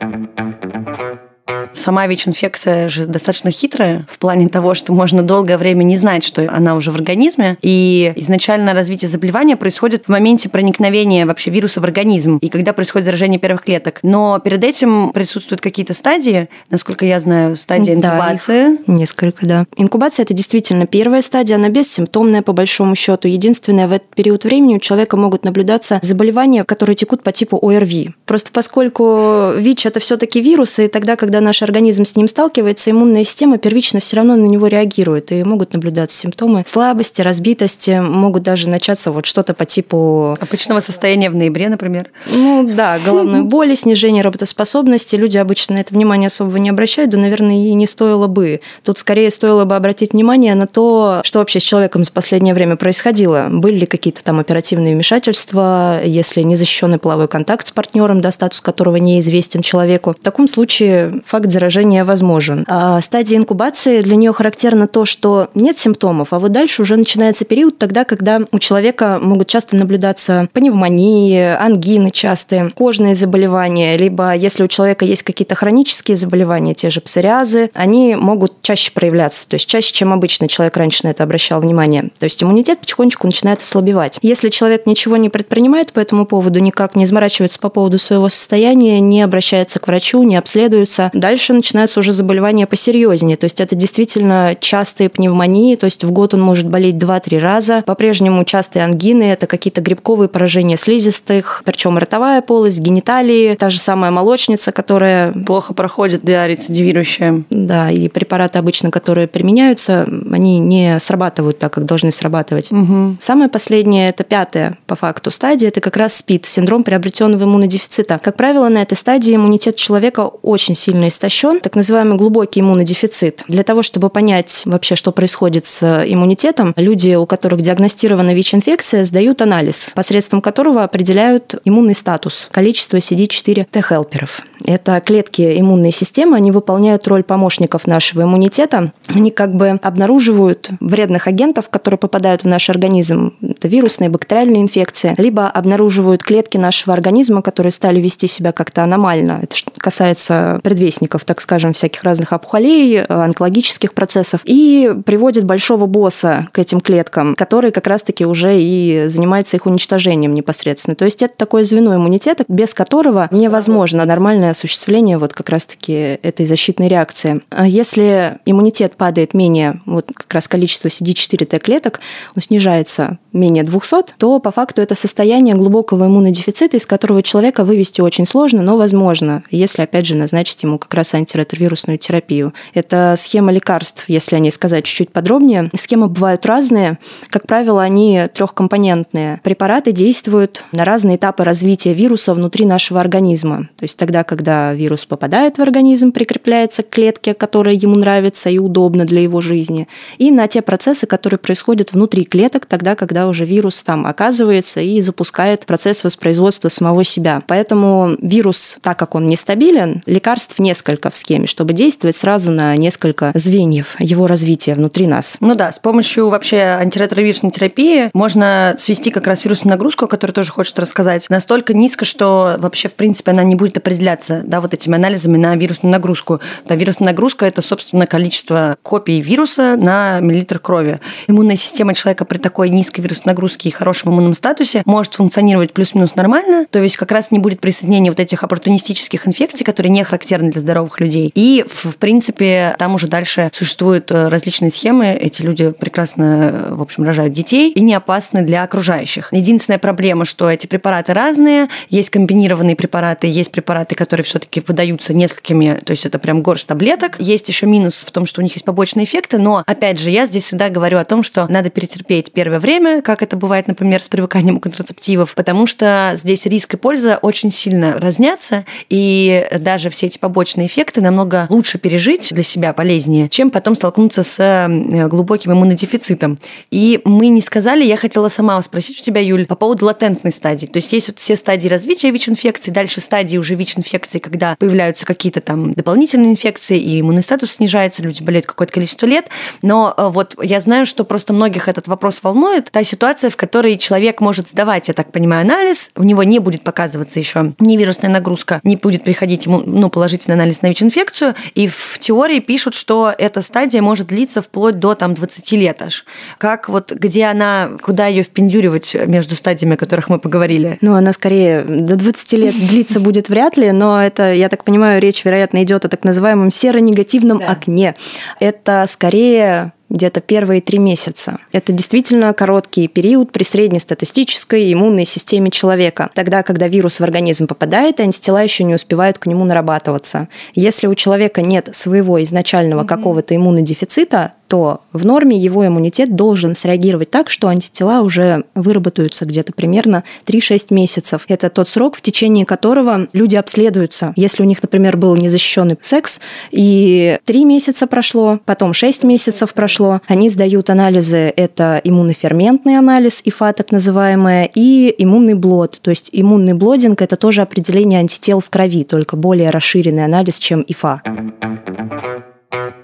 Сама 1.73 2.07
ВИЧ-инфекция 2.07 2.89
же 2.89 3.07
достаточно 3.07 3.51
хитрая 3.51 4.05
в 4.09 4.17
плане 4.19 4.47
того, 4.47 4.73
что 4.73 4.93
можно 4.93 5.23
долгое 5.23 5.57
время 5.57 5.83
не 5.83 5.97
знать, 5.97 6.23
что 6.23 6.47
она 6.49 6.75
уже 6.75 6.91
в 6.91 6.95
организме. 6.95 7.57
И 7.61 8.13
изначально 8.15 8.73
развитие 8.73 9.09
заболевания 9.09 9.57
происходит 9.57 10.05
в 10.05 10.09
моменте 10.09 10.49
проникновения 10.49 11.25
вообще 11.25 11.49
вируса 11.49 11.81
в 11.81 11.83
организм 11.83 12.37
и 12.37 12.49
когда 12.49 12.73
происходит 12.73 13.05
заражение 13.05 13.39
первых 13.39 13.63
клеток. 13.63 13.99
Но 14.03 14.39
перед 14.39 14.63
этим 14.63 15.11
присутствуют 15.11 15.61
какие-то 15.61 15.93
стадии, 15.93 16.49
насколько 16.69 17.05
я 17.05 17.19
знаю, 17.19 17.55
стадия 17.55 17.95
инкубации. 17.95 18.77
Да, 18.85 18.93
несколько, 18.93 19.45
да. 19.45 19.65
Инкубация– 19.75 20.23
это 20.25 20.33
действительно 20.33 20.85
первая 20.85 21.21
стадия, 21.21 21.55
она 21.55 21.69
бессимптомная 21.69 22.41
по 22.41 22.53
большому 22.53 22.95
счету. 22.95 23.27
Единственное, 23.27 23.87
в 23.87 23.93
этот 23.93 24.09
период 24.15 24.43
времени 24.43 24.75
у 24.75 24.79
человека 24.79 25.17
могут 25.17 25.43
наблюдаться 25.43 25.99
заболевания, 26.03 26.63
которые 26.63 26.95
текут 26.95 27.23
по 27.23 27.31
типу 27.31 27.59
ОРВИ. 27.67 28.11
Просто 28.25 28.51
поскольку 28.51 29.53
ВИЧ– 29.55 29.85
это 29.87 29.99
все 29.99 30.17
таки 30.17 30.39
вирусы, 30.39 30.85
и 30.85 30.87
тогда, 30.87 31.15
когда 31.15 31.41
наш 31.41 31.62
организм 31.63 32.05
с 32.05 32.15
ним 32.15 32.27
сталкивается, 32.27 32.91
иммунная 32.91 33.23
система 33.23 33.57
первично 33.57 33.99
все 33.99 34.17
равно 34.17 34.35
на 34.35 34.45
него 34.45 34.67
реагирует, 34.67 35.31
и 35.31 35.43
могут 35.43 35.73
наблюдаться 35.73 36.17
симптомы 36.17 36.63
слабости, 36.67 37.21
разбитости, 37.21 37.99
могут 37.99 38.43
даже 38.43 38.69
начаться 38.69 39.11
вот 39.11 39.25
что-то 39.25 39.53
по 39.53 39.65
типу... 39.65 40.37
Обычного 40.39 40.79
состояния 40.79 41.29
в 41.29 41.35
ноябре, 41.35 41.69
например. 41.69 42.11
Ну 42.33 42.69
да, 42.75 42.99
головной 42.99 43.41
боли, 43.43 43.75
снижение 43.75 44.23
работоспособности. 44.23 45.15
Люди 45.15 45.37
обычно 45.37 45.75
на 45.75 45.79
это 45.79 45.93
внимание 45.93 46.27
особо 46.27 46.59
не 46.59 46.69
обращают, 46.69 47.11
да, 47.11 47.17
наверное, 47.17 47.55
и 47.55 47.73
не 47.73 47.87
стоило 47.87 48.27
бы. 48.27 48.61
Тут 48.83 48.99
скорее 48.99 49.29
стоило 49.29 49.65
бы 49.65 49.75
обратить 49.75 50.13
внимание 50.13 50.55
на 50.55 50.67
то, 50.67 51.21
что 51.23 51.39
вообще 51.39 51.59
с 51.59 51.63
человеком 51.63 52.03
за 52.03 52.11
последнее 52.11 52.53
время 52.53 52.75
происходило. 52.75 53.47
Были 53.49 53.79
ли 53.79 53.85
какие-то 53.85 54.23
там 54.23 54.39
оперативные 54.39 54.93
вмешательства, 54.93 56.01
если 56.03 56.41
незащищенный 56.41 56.97
половой 56.97 57.27
контакт 57.27 57.67
с 57.67 57.71
партнером, 57.71 58.21
да, 58.21 58.31
статус 58.31 58.61
которого 58.61 58.97
неизвестен 58.97 59.61
человеку. 59.61 60.15
В 60.19 60.23
таком 60.23 60.47
случае 60.47 61.21
факт 61.25 61.51
заражения 61.53 62.03
возможен. 62.03 62.65
А 62.67 62.99
стадия 63.01 63.37
инкубации 63.37 64.01
для 64.01 64.15
нее 64.15 64.33
характерно 64.33 64.87
то, 64.87 65.05
что 65.05 65.49
нет 65.53 65.77
симптомов, 65.77 66.33
а 66.33 66.39
вот 66.39 66.51
дальше 66.51 66.81
уже 66.81 66.97
начинается 66.97 67.45
период 67.45 67.77
тогда, 67.77 68.03
когда 68.03 68.41
у 68.51 68.59
человека 68.59 69.19
могут 69.21 69.47
часто 69.47 69.75
наблюдаться 69.75 70.49
пневмонии, 70.53 71.55
ангины 71.55 72.09
частые, 72.09 72.71
кожные 72.75 73.15
заболевания, 73.15 73.97
либо 73.97 74.33
если 74.33 74.63
у 74.63 74.67
человека 74.67 75.05
есть 75.05 75.23
какие-то 75.23 75.55
хронические 75.55 76.17
заболевания, 76.17 76.73
те 76.73 76.89
же 76.89 77.01
псориазы, 77.01 77.69
они 77.73 78.15
могут 78.15 78.61
чаще 78.61 78.91
проявляться, 78.91 79.47
то 79.47 79.55
есть 79.55 79.67
чаще, 79.67 79.93
чем 79.93 80.13
обычно 80.13 80.47
человек 80.47 80.77
раньше 80.77 81.05
на 81.05 81.11
это 81.11 81.23
обращал 81.23 81.59
внимание. 81.61 82.09
То 82.17 82.25
есть 82.25 82.41
иммунитет 82.41 82.79
потихонечку 82.79 83.27
начинает 83.27 83.61
ослабевать. 83.61 84.17
Если 84.21 84.49
человек 84.49 84.85
ничего 84.85 85.17
не 85.17 85.29
предпринимает 85.29 85.93
по 85.93 85.99
этому 85.99 86.25
поводу, 86.25 86.59
никак 86.59 86.95
не 86.95 87.03
изморачивается 87.03 87.59
по 87.59 87.69
поводу 87.69 87.99
своего 87.99 88.29
состояния, 88.29 88.99
не 88.99 89.21
обращается 89.21 89.79
к 89.79 89.87
врачу, 89.87 90.23
не 90.23 90.37
обследуется, 90.37 91.11
дальше 91.13 91.42
дальше 91.43 91.53
начинаются 91.53 91.99
уже 91.99 92.13
заболевания 92.13 92.65
посерьезнее. 92.65 93.35
То 93.35 93.43
есть 93.43 93.59
это 93.59 93.75
действительно 93.75 94.55
частые 94.57 95.09
пневмонии, 95.09 95.75
то 95.75 95.85
есть 95.85 96.05
в 96.05 96.11
год 96.11 96.33
он 96.33 96.41
может 96.41 96.69
болеть 96.69 96.95
2-3 96.95 97.39
раза. 97.39 97.83
По-прежнему 97.85 98.45
частые 98.45 98.85
ангины, 98.85 99.23
это 99.23 99.45
какие-то 99.45 99.81
грибковые 99.81 100.29
поражения 100.29 100.77
слизистых, 100.77 101.61
причем 101.65 101.97
ротовая 101.97 102.41
полость, 102.41 102.79
гениталии, 102.79 103.55
та 103.55 103.69
же 103.69 103.77
самая 103.77 104.09
молочница, 104.09 104.71
которая... 104.71 105.33
Плохо 105.33 105.73
проходит, 105.73 106.21
да, 106.23 106.47
рецидивирующая. 106.47 107.43
Да, 107.49 107.91
и 107.91 108.07
препараты 108.07 108.59
обычно, 108.59 108.89
которые 108.89 109.27
применяются, 109.27 110.07
они 110.31 110.59
не 110.59 110.97
срабатывают 111.01 111.59
так, 111.59 111.73
как 111.73 111.83
должны 111.83 112.13
срабатывать. 112.13 112.71
Угу. 112.71 113.17
Самое 113.19 113.49
последнее, 113.49 114.09
это 114.09 114.23
пятая 114.23 114.77
по 114.87 114.95
факту 114.95 115.29
стадия, 115.29 115.67
это 115.67 115.81
как 115.81 115.97
раз 115.97 116.15
СПИД, 116.15 116.45
синдром 116.45 116.85
приобретенного 116.85 117.43
иммунодефицита. 117.43 118.17
Как 118.23 118.37
правило, 118.37 118.69
на 118.69 118.81
этой 118.81 118.95
стадии 118.95 119.35
иммунитет 119.35 119.75
человека 119.75 120.21
очень 120.21 120.75
сильно 120.75 121.09
истощен 121.09 121.32
упрощен, 121.33 121.59
так 121.59 121.75
называемый 121.75 122.17
глубокий 122.17 122.59
иммунодефицит. 122.59 123.43
Для 123.47 123.63
того, 123.63 123.81
чтобы 123.81 124.09
понять 124.09 124.63
вообще, 124.65 124.95
что 124.95 125.11
происходит 125.11 125.65
с 125.65 125.83
иммунитетом, 126.05 126.73
люди, 126.77 127.15
у 127.15 127.25
которых 127.25 127.61
диагностирована 127.61 128.33
ВИЧ-инфекция, 128.33 129.03
сдают 129.05 129.41
анализ, 129.41 129.91
посредством 129.95 130.41
которого 130.41 130.83
определяют 130.83 131.55
иммунный 131.65 131.95
статус, 131.95 132.49
количество 132.51 132.97
CD4 132.97 133.65
Т-хелперов. 133.71 134.41
Это 134.65 135.01
клетки 135.01 135.59
иммунной 135.59 135.91
системы, 135.91 136.37
они 136.37 136.51
выполняют 136.51 137.07
роль 137.07 137.23
помощников 137.23 137.87
нашего 137.87 138.23
иммунитета. 138.23 138.93
Они 139.07 139.31
как 139.31 139.55
бы 139.55 139.69
обнаруживают 139.69 140.69
вредных 140.79 141.27
агентов, 141.27 141.69
которые 141.69 141.97
попадают 141.97 142.43
в 142.43 142.47
наш 142.47 142.69
организм. 142.69 143.33
Это 143.41 143.67
вирусные, 143.67 144.09
бактериальные 144.09 144.61
инфекции. 144.61 145.15
Либо 145.17 145.49
обнаруживают 145.49 146.23
клетки 146.23 146.57
нашего 146.57 146.93
организма, 146.93 147.41
которые 147.41 147.71
стали 147.71 147.99
вести 147.99 148.27
себя 148.27 148.51
как-то 148.51 148.83
аномально. 148.83 149.39
Это 149.43 149.55
касается 149.77 150.59
предвестников, 150.63 151.22
так 151.25 151.41
скажем, 151.41 151.73
всяких 151.73 152.03
разных 152.03 152.31
опухолей, 152.31 153.03
онкологических 153.03 153.93
процессов. 153.93 154.41
И 154.45 154.93
приводит 155.05 155.43
большого 155.43 155.85
босса 155.85 156.47
к 156.51 156.59
этим 156.59 156.81
клеткам, 156.81 157.35
который 157.35 157.71
как 157.71 157.87
раз-таки 157.87 158.25
уже 158.25 158.59
и 158.59 159.05
занимается 159.07 159.57
их 159.57 159.65
уничтожением 159.65 160.33
непосредственно. 160.33 160.95
То 160.95 161.05
есть 161.05 161.21
это 161.21 161.35
такое 161.35 161.63
звено 161.63 161.95
иммунитета, 161.95 162.45
без 162.47 162.73
которого 162.73 163.27
невозможно 163.31 164.05
нормальное 164.05 164.51
осуществление 164.51 165.17
вот 165.17 165.33
как 165.33 165.49
раз-таки 165.49 166.19
этой 166.21 166.45
защитной 166.45 166.87
реакции. 166.87 167.41
А 167.49 167.67
если 167.67 168.39
иммунитет 168.45 168.95
падает 168.95 169.33
менее, 169.33 169.81
вот 169.85 170.11
как 170.13 170.33
раз 170.33 170.47
количество 170.47 170.87
CD4T 170.87 171.59
клеток, 171.59 171.99
он 172.35 172.41
снижается 172.41 173.17
менее 173.31 173.63
200, 173.63 174.13
то 174.17 174.39
по 174.39 174.51
факту 174.51 174.81
это 174.81 174.95
состояние 174.95 175.55
глубокого 175.55 176.05
иммунодефицита, 176.05 176.77
из 176.77 176.85
которого 176.85 177.23
человека 177.23 177.63
вывести 177.63 178.01
очень 178.01 178.25
сложно, 178.25 178.61
но 178.61 178.77
возможно, 178.77 179.43
если, 179.49 179.81
опять 179.81 180.05
же, 180.05 180.15
назначить 180.15 180.61
ему 180.63 180.77
как 180.77 180.93
раз 180.93 181.12
антиретровирусную 181.17 181.97
терапию. 181.97 182.53
Это 182.73 183.15
схема 183.17 183.51
лекарств, 183.51 184.05
если 184.07 184.35
о 184.35 184.39
ней 184.39 184.51
сказать 184.51 184.85
чуть-чуть 184.85 185.11
подробнее. 185.11 185.69
Схемы 185.75 186.07
бывают 186.07 186.45
разные. 186.45 186.97
Как 187.29 187.47
правило, 187.47 187.81
они 187.81 188.27
трехкомпонентные. 188.33 189.39
Препараты 189.43 189.91
действуют 189.91 190.63
на 190.71 190.85
разные 190.85 191.17
этапы 191.17 191.43
развития 191.43 191.93
вируса 191.93 192.33
внутри 192.33 192.65
нашего 192.65 192.99
организма. 192.99 193.69
То 193.77 193.83
есть 193.83 193.97
тогда, 193.97 194.23
когда 194.23 194.73
вирус 194.73 195.05
попадает 195.05 195.57
в 195.57 195.61
организм, 195.61 196.11
прикрепляется 196.11 196.83
к 196.83 196.89
клетке, 196.89 197.33
которая 197.33 197.75
ему 197.75 197.95
нравится 197.95 198.49
и 198.49 198.57
удобна 198.57 199.05
для 199.05 199.21
его 199.21 199.41
жизни, 199.41 199.87
и 200.17 200.31
на 200.31 200.47
те 200.47 200.61
процессы, 200.61 201.05
которые 201.05 201.37
происходят 201.37 201.93
внутри 201.93 202.25
клеток, 202.25 202.65
тогда, 202.65 202.95
когда 202.95 203.27
уже 203.27 203.45
вирус 203.45 203.83
там 203.83 204.05
оказывается 204.05 204.81
и 204.81 205.01
запускает 205.01 205.65
процесс 205.65 206.03
воспроизводства 206.03 206.69
самого 206.69 207.03
себя. 207.03 207.43
Поэтому 207.47 208.15
вирус, 208.21 208.77
так 208.81 208.97
как 208.99 209.15
он 209.15 209.25
нестабилен, 209.25 210.01
лекарств 210.05 210.59
несколько 210.59 211.02
в 211.09 211.15
схеме, 211.15 211.47
чтобы 211.47 211.73
действовать 211.73 212.15
сразу 212.15 212.51
на 212.51 212.75
несколько 212.77 213.31
звеньев 213.35 213.95
его 213.99 214.27
развития 214.27 214.75
внутри 214.75 215.07
нас. 215.07 215.37
Ну 215.39 215.55
да, 215.55 215.71
с 215.71 215.79
помощью 215.79 216.29
вообще 216.29 216.57
антиретровирусной 216.57 217.51
терапии 217.51 218.09
можно 218.13 218.75
свести 218.77 219.11
как 219.11 219.27
раз 219.27 219.43
вирусную 219.43 219.71
нагрузку, 219.71 220.05
о 220.05 220.07
которой 220.07 220.31
тоже 220.31 220.51
хочется 220.51 220.81
рассказать, 220.81 221.29
настолько 221.29 221.73
низко, 221.73 222.05
что 222.05 222.55
вообще, 222.57 222.89
в 222.89 222.93
принципе, 222.93 223.31
она 223.31 223.43
не 223.43 223.55
будет 223.55 223.77
определяться 223.77 224.41
да, 224.45 224.61
вот 224.61 224.73
этими 224.73 224.95
анализами 224.95 225.37
на 225.37 225.55
вирусную 225.55 225.91
нагрузку. 225.91 226.39
Да, 226.67 226.75
вирусная 226.75 227.07
нагрузка– 227.07 227.45
это, 227.47 227.61
собственно, 227.61 228.07
количество 228.07 228.77
копий 228.81 229.21
вируса 229.21 229.75
на 229.77 230.19
миллилитр 230.19 230.59
крови. 230.59 230.99
Иммунная 231.27 231.55
система 231.55 231.93
человека 231.93 232.25
при 232.25 232.37
такой 232.37 232.69
низкой 232.69 233.01
вирусной 233.01 233.33
нагрузке 233.33 233.69
и 233.69 233.71
хорошем 233.71 234.11
иммунном 234.11 234.33
статусе 234.33 234.83
может 234.85 235.15
функционировать 235.15 235.73
плюс-минус 235.73 236.15
нормально, 236.15 236.65
то 236.69 236.81
есть 236.81 236.97
как 236.97 237.11
раз 237.11 237.31
не 237.31 237.39
будет 237.39 237.59
присоединения 237.59 238.11
вот 238.11 238.19
этих 238.19 238.43
оппортунистических 238.43 239.27
инфекций, 239.27 239.63
которые 239.63 239.91
не 239.91 240.03
характерны 240.03 240.51
для 240.51 240.61
здоровых 240.83 240.99
людей. 240.99 241.31
И, 241.35 241.65
в 241.67 241.95
принципе, 241.97 242.75
там 242.77 242.95
уже 242.95 243.07
дальше 243.07 243.49
существуют 243.53 244.11
э, 244.11 244.27
различные 244.27 244.71
схемы. 244.71 245.07
Эти 245.07 245.41
люди 245.41 245.71
прекрасно, 245.71 246.23
э, 246.23 246.73
в 246.73 246.81
общем, 246.81 247.03
рожают 247.03 247.33
детей 247.33 247.71
и 247.71 247.81
не 247.81 247.93
опасны 247.93 248.41
для 248.41 248.63
окружающих. 248.63 249.29
Единственная 249.31 249.79
проблема, 249.79 250.25
что 250.25 250.49
эти 250.49 250.67
препараты 250.67 251.13
разные. 251.13 251.69
Есть 251.89 252.09
комбинированные 252.09 252.75
препараты, 252.75 253.27
есть 253.27 253.51
препараты, 253.51 253.95
которые 253.95 254.23
все-таки 254.23 254.61
выдаются 254.65 255.13
несколькими, 255.13 255.79
то 255.83 255.91
есть 255.91 256.05
это 256.05 256.19
прям 256.19 256.41
горсть 256.41 256.67
таблеток. 256.67 257.15
Есть 257.19 257.47
еще 257.47 257.65
минус 257.65 258.05
в 258.07 258.11
том, 258.11 258.25
что 258.25 258.41
у 258.41 258.43
них 258.43 258.53
есть 258.53 258.65
побочные 258.65 259.05
эффекты, 259.05 259.37
но, 259.37 259.63
опять 259.65 259.99
же, 259.99 260.09
я 260.09 260.25
здесь 260.25 260.45
всегда 260.45 260.69
говорю 260.69 260.97
о 260.97 261.05
том, 261.05 261.23
что 261.23 261.47
надо 261.47 261.69
перетерпеть 261.69 262.31
первое 262.31 262.59
время, 262.59 263.01
как 263.01 263.21
это 263.21 263.37
бывает, 263.37 263.67
например, 263.67 264.01
с 264.01 264.09
привыканием 264.09 264.59
контрацептивов, 264.59 265.35
потому 265.35 265.65
что 265.65 266.13
здесь 266.15 266.45
риск 266.45 266.73
и 266.73 266.77
польза 266.77 267.19
очень 267.21 267.51
сильно 267.51 267.99
разнятся, 267.99 268.65
и 268.89 269.47
даже 269.59 269.89
все 269.89 270.07
эти 270.07 270.17
побочные 270.17 270.67
эффекты 270.67 270.72
намного 271.01 271.47
лучше 271.49 271.77
пережить 271.77 272.29
для 272.31 272.43
себя 272.43 272.73
полезнее, 272.73 273.29
чем 273.29 273.49
потом 273.49 273.75
столкнуться 273.75 274.23
с 274.23 274.39
э, 274.39 275.07
глубоким 275.07 275.53
иммунодефицитом. 275.53 276.37
И 276.71 277.01
мы 277.05 277.27
не 277.27 277.41
сказали, 277.41 277.83
я 277.83 277.97
хотела 277.97 278.29
сама 278.29 278.61
спросить 278.61 279.01
у 279.01 279.03
тебя, 279.03 279.21
Юль, 279.21 279.45
по 279.45 279.55
поводу 279.55 279.85
латентной 279.85 280.31
стадии. 280.31 280.65
То 280.65 280.77
есть 280.77 280.91
есть 280.93 281.07
вот 281.09 281.19
все 281.19 281.35
стадии 281.35 281.67
развития 281.67 282.11
ВИЧ-инфекции, 282.11 282.71
дальше 282.71 283.01
стадии 283.01 283.37
уже 283.37 283.55
ВИЧ-инфекции 283.55 283.93
инфекции, 283.93 284.19
когда 284.19 284.55
появляются 284.57 285.05
какие-то 285.05 285.39
там 285.39 285.73
дополнительные 285.73 286.31
инфекции, 286.31 286.79
и 286.79 286.99
иммунный 286.99 287.21
статус 287.21 287.53
снижается, 287.53 288.01
люди 288.01 288.23
болеют 288.23 288.47
какое-то 288.47 288.73
количество 288.73 289.05
лет. 289.05 289.27
Но 289.61 289.93
э, 289.95 290.09
вот 290.09 290.35
я 290.41 290.59
знаю, 290.61 290.85
что 290.87 291.03
просто 291.03 291.33
многих 291.33 291.67
этот 291.67 291.87
вопрос 291.87 292.21
волнует. 292.23 292.71
Та 292.71 292.83
ситуация, 292.83 293.29
в 293.29 293.37
которой 293.37 293.77
человек 293.77 294.19
может 294.19 294.49
сдавать, 294.49 294.87
я 294.87 294.95
так 294.95 295.11
понимаю, 295.11 295.41
анализ, 295.41 295.91
у 295.95 296.03
него 296.03 296.23
не 296.23 296.39
будет 296.39 296.63
показываться 296.63 297.19
еще 297.19 297.53
ни 297.59 297.77
вирусная 297.77 298.09
нагрузка, 298.09 298.61
не 298.63 298.75
будет 298.75 299.03
приходить 299.03 299.45
ему 299.45 299.61
ну, 299.65 299.89
положительный 299.89 300.35
анализ 300.35 300.61
на 300.63 300.67
ВИЧ-инфекцию. 300.67 301.35
И 301.53 301.67
в 301.67 301.99
теории 301.99 302.39
пишут, 302.39 302.73
что 302.73 303.13
эта 303.15 303.41
стадия 303.41 303.81
может 303.81 304.07
длиться 304.07 304.41
вплоть 304.41 304.79
до 304.79 304.95
там 304.95 305.13
20 305.13 305.51
лет 305.51 305.81
аж. 305.81 306.05
Как 306.39 306.69
вот, 306.69 306.91
где 306.91 307.25
она, 307.25 307.71
куда 307.81 308.07
ее 308.07 308.23
впендюривать 308.23 308.95
между 309.05 309.35
стадиями, 309.35 309.75
о 309.75 309.77
которых 309.77 310.09
мы 310.09 310.17
поговорили? 310.17 310.77
Ну, 310.81 310.95
она 310.95 311.13
скорее 311.13 311.63
до 311.63 311.95
20 311.95 312.33
лет 312.33 312.55
длиться 312.55 312.99
будет 312.99 313.29
вряд 313.29 313.57
ли, 313.57 313.71
но 313.71 314.01
это, 314.01 314.33
я 314.33 314.49
так 314.49 314.63
понимаю, 314.63 315.01
речь, 315.01 315.23
вероятно, 315.23 315.61
идет 315.63 315.85
о 315.85 315.89
так 315.89 316.03
называемом 316.03 316.49
серо-негативном 316.49 317.39
да. 317.39 317.49
окне. 317.49 317.95
Это 318.39 318.85
скорее 318.89 319.73
где-то 319.93 320.19
первые 320.19 320.59
три 320.59 320.79
месяца. 320.79 321.37
Это 321.53 321.71
действительно 321.71 322.33
короткий 322.33 322.87
период 322.87 323.31
при 323.31 323.43
среднестатистической 323.43 324.73
иммунной 324.73 325.05
системе 325.05 325.51
человека. 325.51 326.09
Тогда, 326.15 326.43
когда 326.43 326.67
вирус 326.67 326.99
в 326.99 327.03
организм 327.03 327.47
попадает, 327.47 327.99
антитела 327.99 328.43
еще 328.43 328.65
не 328.65 328.73
успевают 328.73 329.19
к 329.19 329.27
нему 329.27 329.45
нарабатываться. 329.45 330.27
Если 330.55 330.87
у 330.87 330.95
человека 330.95 331.41
нет 331.41 331.69
своего 331.73 332.21
изначального 332.21 332.81
mm-hmm. 332.81 332.87
какого-то 332.87 333.35
иммунодефицита, 333.35 334.33
то 334.53 334.81
в 334.93 335.03
норме 335.03 335.35
его 335.35 335.65
иммунитет 335.65 336.15
должен 336.15 336.53
среагировать 336.53 337.09
так, 337.09 337.31
что 337.31 337.47
антитела 337.47 338.01
уже 338.01 338.43
выработаются 338.53 339.25
где-то 339.25 339.51
примерно 339.51 340.03
3-6 340.27 340.67
месяцев. 340.69 341.25
Это 341.27 341.49
тот 341.49 341.69
срок, 341.69 341.95
в 341.95 342.01
течение 342.01 342.45
которого 342.45 343.07
люди 343.13 343.35
обследуются. 343.35 344.13
Если 344.15 344.43
у 344.43 344.45
них, 344.45 344.61
например, 344.61 344.95
был 344.95 345.15
незащищенный 345.15 345.75
секс, 345.81 346.19
и 346.51 347.17
3 347.25 347.45
месяца 347.45 347.87
прошло, 347.87 348.41
потом 348.45 348.73
6 348.73 349.03
месяцев 349.05 349.55
прошло, 349.55 350.01
они 350.07 350.29
сдают 350.29 350.69
анализы, 350.69 351.33
это 351.35 351.81
иммуноферментный 351.83 352.77
анализ, 352.77 353.23
ИФА 353.25 353.53
так 353.53 353.71
называемая, 353.71 354.47
и 354.53 354.93
иммунный 354.99 355.33
блод. 355.33 355.79
То 355.81 355.89
есть 355.89 356.11
иммунный 356.11 356.53
блодинг– 356.53 357.01
это 357.01 357.15
тоже 357.15 357.41
определение 357.41 358.01
антител 358.01 358.39
в 358.39 358.51
крови, 358.51 358.83
только 358.83 359.15
более 359.15 359.49
расширенный 359.49 360.05
анализ, 360.05 360.37
чем 360.37 360.63
ИФА 360.67 361.01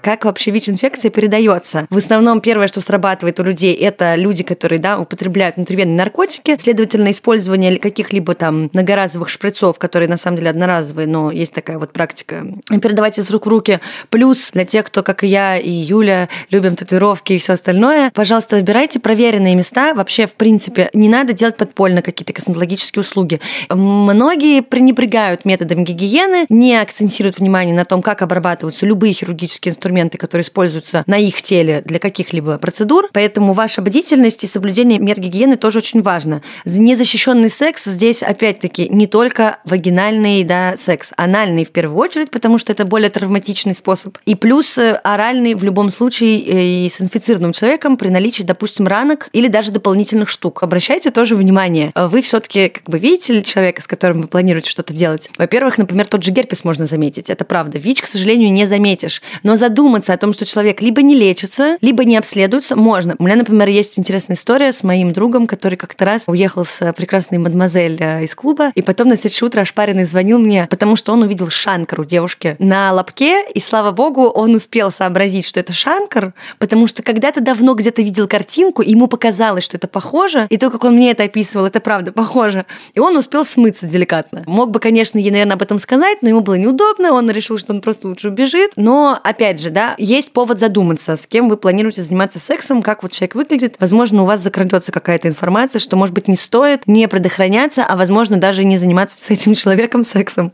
как 0.02 0.24
вообще 0.24 0.50
ВИЧ-инфекция 0.50 1.10
передается. 1.10 1.86
В 1.90 1.96
основном 1.96 2.40
первое, 2.40 2.68
что 2.68 2.80
срабатывает 2.80 3.38
у 3.40 3.42
людей, 3.42 3.74
это 3.74 4.14
люди, 4.14 4.42
которые 4.42 4.78
да, 4.78 4.98
употребляют 4.98 5.56
внутривенные 5.56 5.96
наркотики, 5.96 6.56
следовательно, 6.58 7.10
использование 7.10 7.78
каких-либо 7.78 8.34
там 8.34 8.70
многоразовых 8.72 9.28
шприцов, 9.28 9.78
которые 9.78 10.08
на 10.08 10.16
самом 10.16 10.38
деле 10.38 10.50
одноразовые, 10.50 11.06
но 11.06 11.30
есть 11.30 11.52
такая 11.52 11.78
вот 11.78 11.92
практика, 11.92 12.46
передавать 12.68 13.18
из 13.18 13.30
рук 13.30 13.46
в 13.46 13.48
руки. 13.48 13.80
Плюс 14.08 14.50
для 14.52 14.64
тех, 14.64 14.86
кто, 14.86 15.02
как 15.02 15.24
и 15.24 15.26
я, 15.26 15.56
и 15.56 15.70
Юля, 15.70 16.28
любим 16.50 16.76
татуировки 16.76 17.32
и 17.32 17.38
все 17.38 17.54
остальное, 17.54 18.10
пожалуйста, 18.14 18.56
выбирайте 18.56 19.00
проверенные 19.00 19.54
места. 19.54 19.94
Вообще, 19.94 20.26
в 20.26 20.34
принципе, 20.34 20.90
не 20.92 21.08
надо 21.08 21.32
делать 21.32 21.56
подпольно 21.56 22.02
какие-то 22.02 22.32
косметологические 22.32 23.00
услуги. 23.00 23.40
Многие 23.68 24.62
пренебрегают 24.62 25.44
методом 25.44 25.84
гигиены, 25.84 26.46
не 26.48 26.76
акцентируют 26.76 27.38
внимание 27.38 27.74
на 27.74 27.84
том, 27.84 28.02
как 28.02 28.22
обрабатываются 28.22 28.86
любые 28.86 29.12
хирургические 29.12 29.69
инструменты, 29.70 30.18
которые 30.18 30.44
используются 30.44 31.04
на 31.06 31.18
их 31.18 31.42
теле 31.42 31.82
для 31.84 31.98
каких-либо 31.98 32.58
процедур. 32.58 33.08
Поэтому 33.12 33.52
ваша 33.52 33.82
бдительность 33.82 34.44
и 34.44 34.46
соблюдение 34.46 34.98
мер 34.98 35.18
гигиены 35.18 35.56
тоже 35.56 35.78
очень 35.78 36.02
важно. 36.02 36.42
Незащищенный 36.64 37.50
секс 37.50 37.84
здесь, 37.84 38.22
опять-таки, 38.22 38.88
не 38.88 39.06
только 39.06 39.58
вагинальный 39.64 40.44
да, 40.44 40.76
секс, 40.76 41.12
анальный 41.16 41.64
в 41.64 41.70
первую 41.70 41.98
очередь, 41.98 42.30
потому 42.30 42.58
что 42.58 42.72
это 42.72 42.84
более 42.84 43.10
травматичный 43.10 43.74
способ. 43.74 44.18
И 44.26 44.34
плюс 44.34 44.76
э, 44.78 45.00
оральный 45.04 45.54
в 45.54 45.64
любом 45.64 45.90
случае 45.90 46.40
э, 46.40 46.86
и 46.86 46.88
с 46.88 47.00
инфицированным 47.00 47.52
человеком 47.52 47.96
при 47.96 48.08
наличии, 48.08 48.42
допустим, 48.42 48.86
ранок 48.86 49.28
или 49.32 49.48
даже 49.48 49.70
дополнительных 49.70 50.28
штук. 50.28 50.62
Обращайте 50.62 51.10
тоже 51.10 51.36
внимание. 51.36 51.92
Вы 51.94 52.22
все-таки 52.22 52.68
как 52.68 52.84
бы 52.84 52.98
видите 52.98 53.42
человека, 53.42 53.82
с 53.82 53.86
которым 53.86 54.22
вы 54.22 54.28
планируете 54.28 54.70
что-то 54.70 54.92
делать. 54.92 55.30
Во-первых, 55.38 55.78
например, 55.78 56.06
тот 56.06 56.22
же 56.22 56.30
герпес 56.30 56.64
можно 56.64 56.86
заметить. 56.86 57.30
Это 57.30 57.44
правда. 57.44 57.78
ВИЧ, 57.78 58.02
к 58.02 58.06
сожалению, 58.06 58.52
не 58.52 58.66
заметишь. 58.66 59.22
Но 59.42 59.56
задуматься 59.60 60.12
о 60.12 60.16
том, 60.16 60.32
что 60.32 60.44
человек 60.44 60.80
либо 60.80 61.02
не 61.02 61.14
лечится, 61.14 61.76
либо 61.80 62.04
не 62.04 62.16
обследуется, 62.16 62.74
можно. 62.74 63.14
У 63.18 63.24
меня, 63.24 63.36
например, 63.36 63.68
есть 63.68 63.98
интересная 63.98 64.36
история 64.36 64.72
с 64.72 64.82
моим 64.82 65.12
другом, 65.12 65.46
который 65.46 65.76
как-то 65.76 66.04
раз 66.06 66.24
уехал 66.26 66.64
с 66.64 66.92
прекрасной 66.94 67.38
мадемуазель 67.38 67.98
э, 68.00 68.24
из 68.24 68.34
клуба, 68.34 68.72
и 68.74 68.82
потом 68.82 69.08
на 69.08 69.16
следующее 69.16 69.46
утро 69.46 69.60
ошпаренный 69.60 70.04
звонил 70.04 70.38
мне, 70.38 70.66
потому 70.70 70.96
что 70.96 71.12
он 71.12 71.22
увидел 71.22 71.50
шанкар 71.50 72.00
у 72.00 72.04
девушки 72.04 72.56
на 72.58 72.92
лобке, 72.92 73.44
и 73.54 73.60
слава 73.60 73.92
богу, 73.92 74.22
он 74.22 74.54
успел 74.54 74.90
сообразить, 74.90 75.46
что 75.46 75.60
это 75.60 75.72
шанкар, 75.72 76.32
потому 76.58 76.86
что 76.86 77.02
когда-то 77.02 77.40
давно 77.40 77.74
где-то 77.74 78.00
видел 78.02 78.26
картинку, 78.26 78.82
и 78.82 78.90
ему 78.90 79.06
показалось, 79.06 79.64
что 79.64 79.76
это 79.76 79.88
похоже, 79.88 80.46
и 80.48 80.56
то, 80.56 80.70
как 80.70 80.84
он 80.84 80.94
мне 80.94 81.10
это 81.10 81.24
описывал, 81.24 81.66
это 81.66 81.80
правда 81.80 82.12
похоже. 82.12 82.64
И 82.94 83.00
он 83.00 83.16
успел 83.16 83.44
смыться 83.44 83.86
деликатно. 83.86 84.44
Мог 84.46 84.70
бы, 84.70 84.80
конечно, 84.80 85.18
ей, 85.18 85.30
наверное, 85.30 85.54
об 85.54 85.62
этом 85.62 85.78
сказать, 85.78 86.22
но 86.22 86.30
ему 86.30 86.40
было 86.40 86.54
неудобно, 86.54 87.12
он 87.12 87.30
решил, 87.30 87.58
что 87.58 87.74
он 87.74 87.82
просто 87.82 88.08
лучше 88.08 88.28
убежит. 88.28 88.72
Но, 88.76 89.18
опять 89.50 89.60
же, 89.60 89.70
да, 89.70 89.94
есть 89.98 90.32
повод 90.32 90.60
задуматься, 90.60 91.16
с 91.16 91.26
кем 91.26 91.48
вы 91.48 91.56
планируете 91.56 92.02
заниматься 92.02 92.38
сексом, 92.38 92.82
как 92.82 93.02
вот 93.02 93.10
человек 93.10 93.34
выглядит. 93.34 93.74
Возможно, 93.80 94.22
у 94.22 94.24
вас 94.24 94.40
закрадется 94.40 94.92
какая-то 94.92 95.26
информация, 95.26 95.80
что, 95.80 95.96
может 95.96 96.14
быть, 96.14 96.28
не 96.28 96.36
стоит 96.36 96.86
не 96.86 97.08
предохраняться, 97.08 97.84
а, 97.84 97.96
возможно, 97.96 98.36
даже 98.36 98.64
не 98.64 98.76
заниматься 98.76 99.20
с 99.20 99.28
этим 99.30 99.54
человеком 99.54 100.04
сексом. 100.04 100.52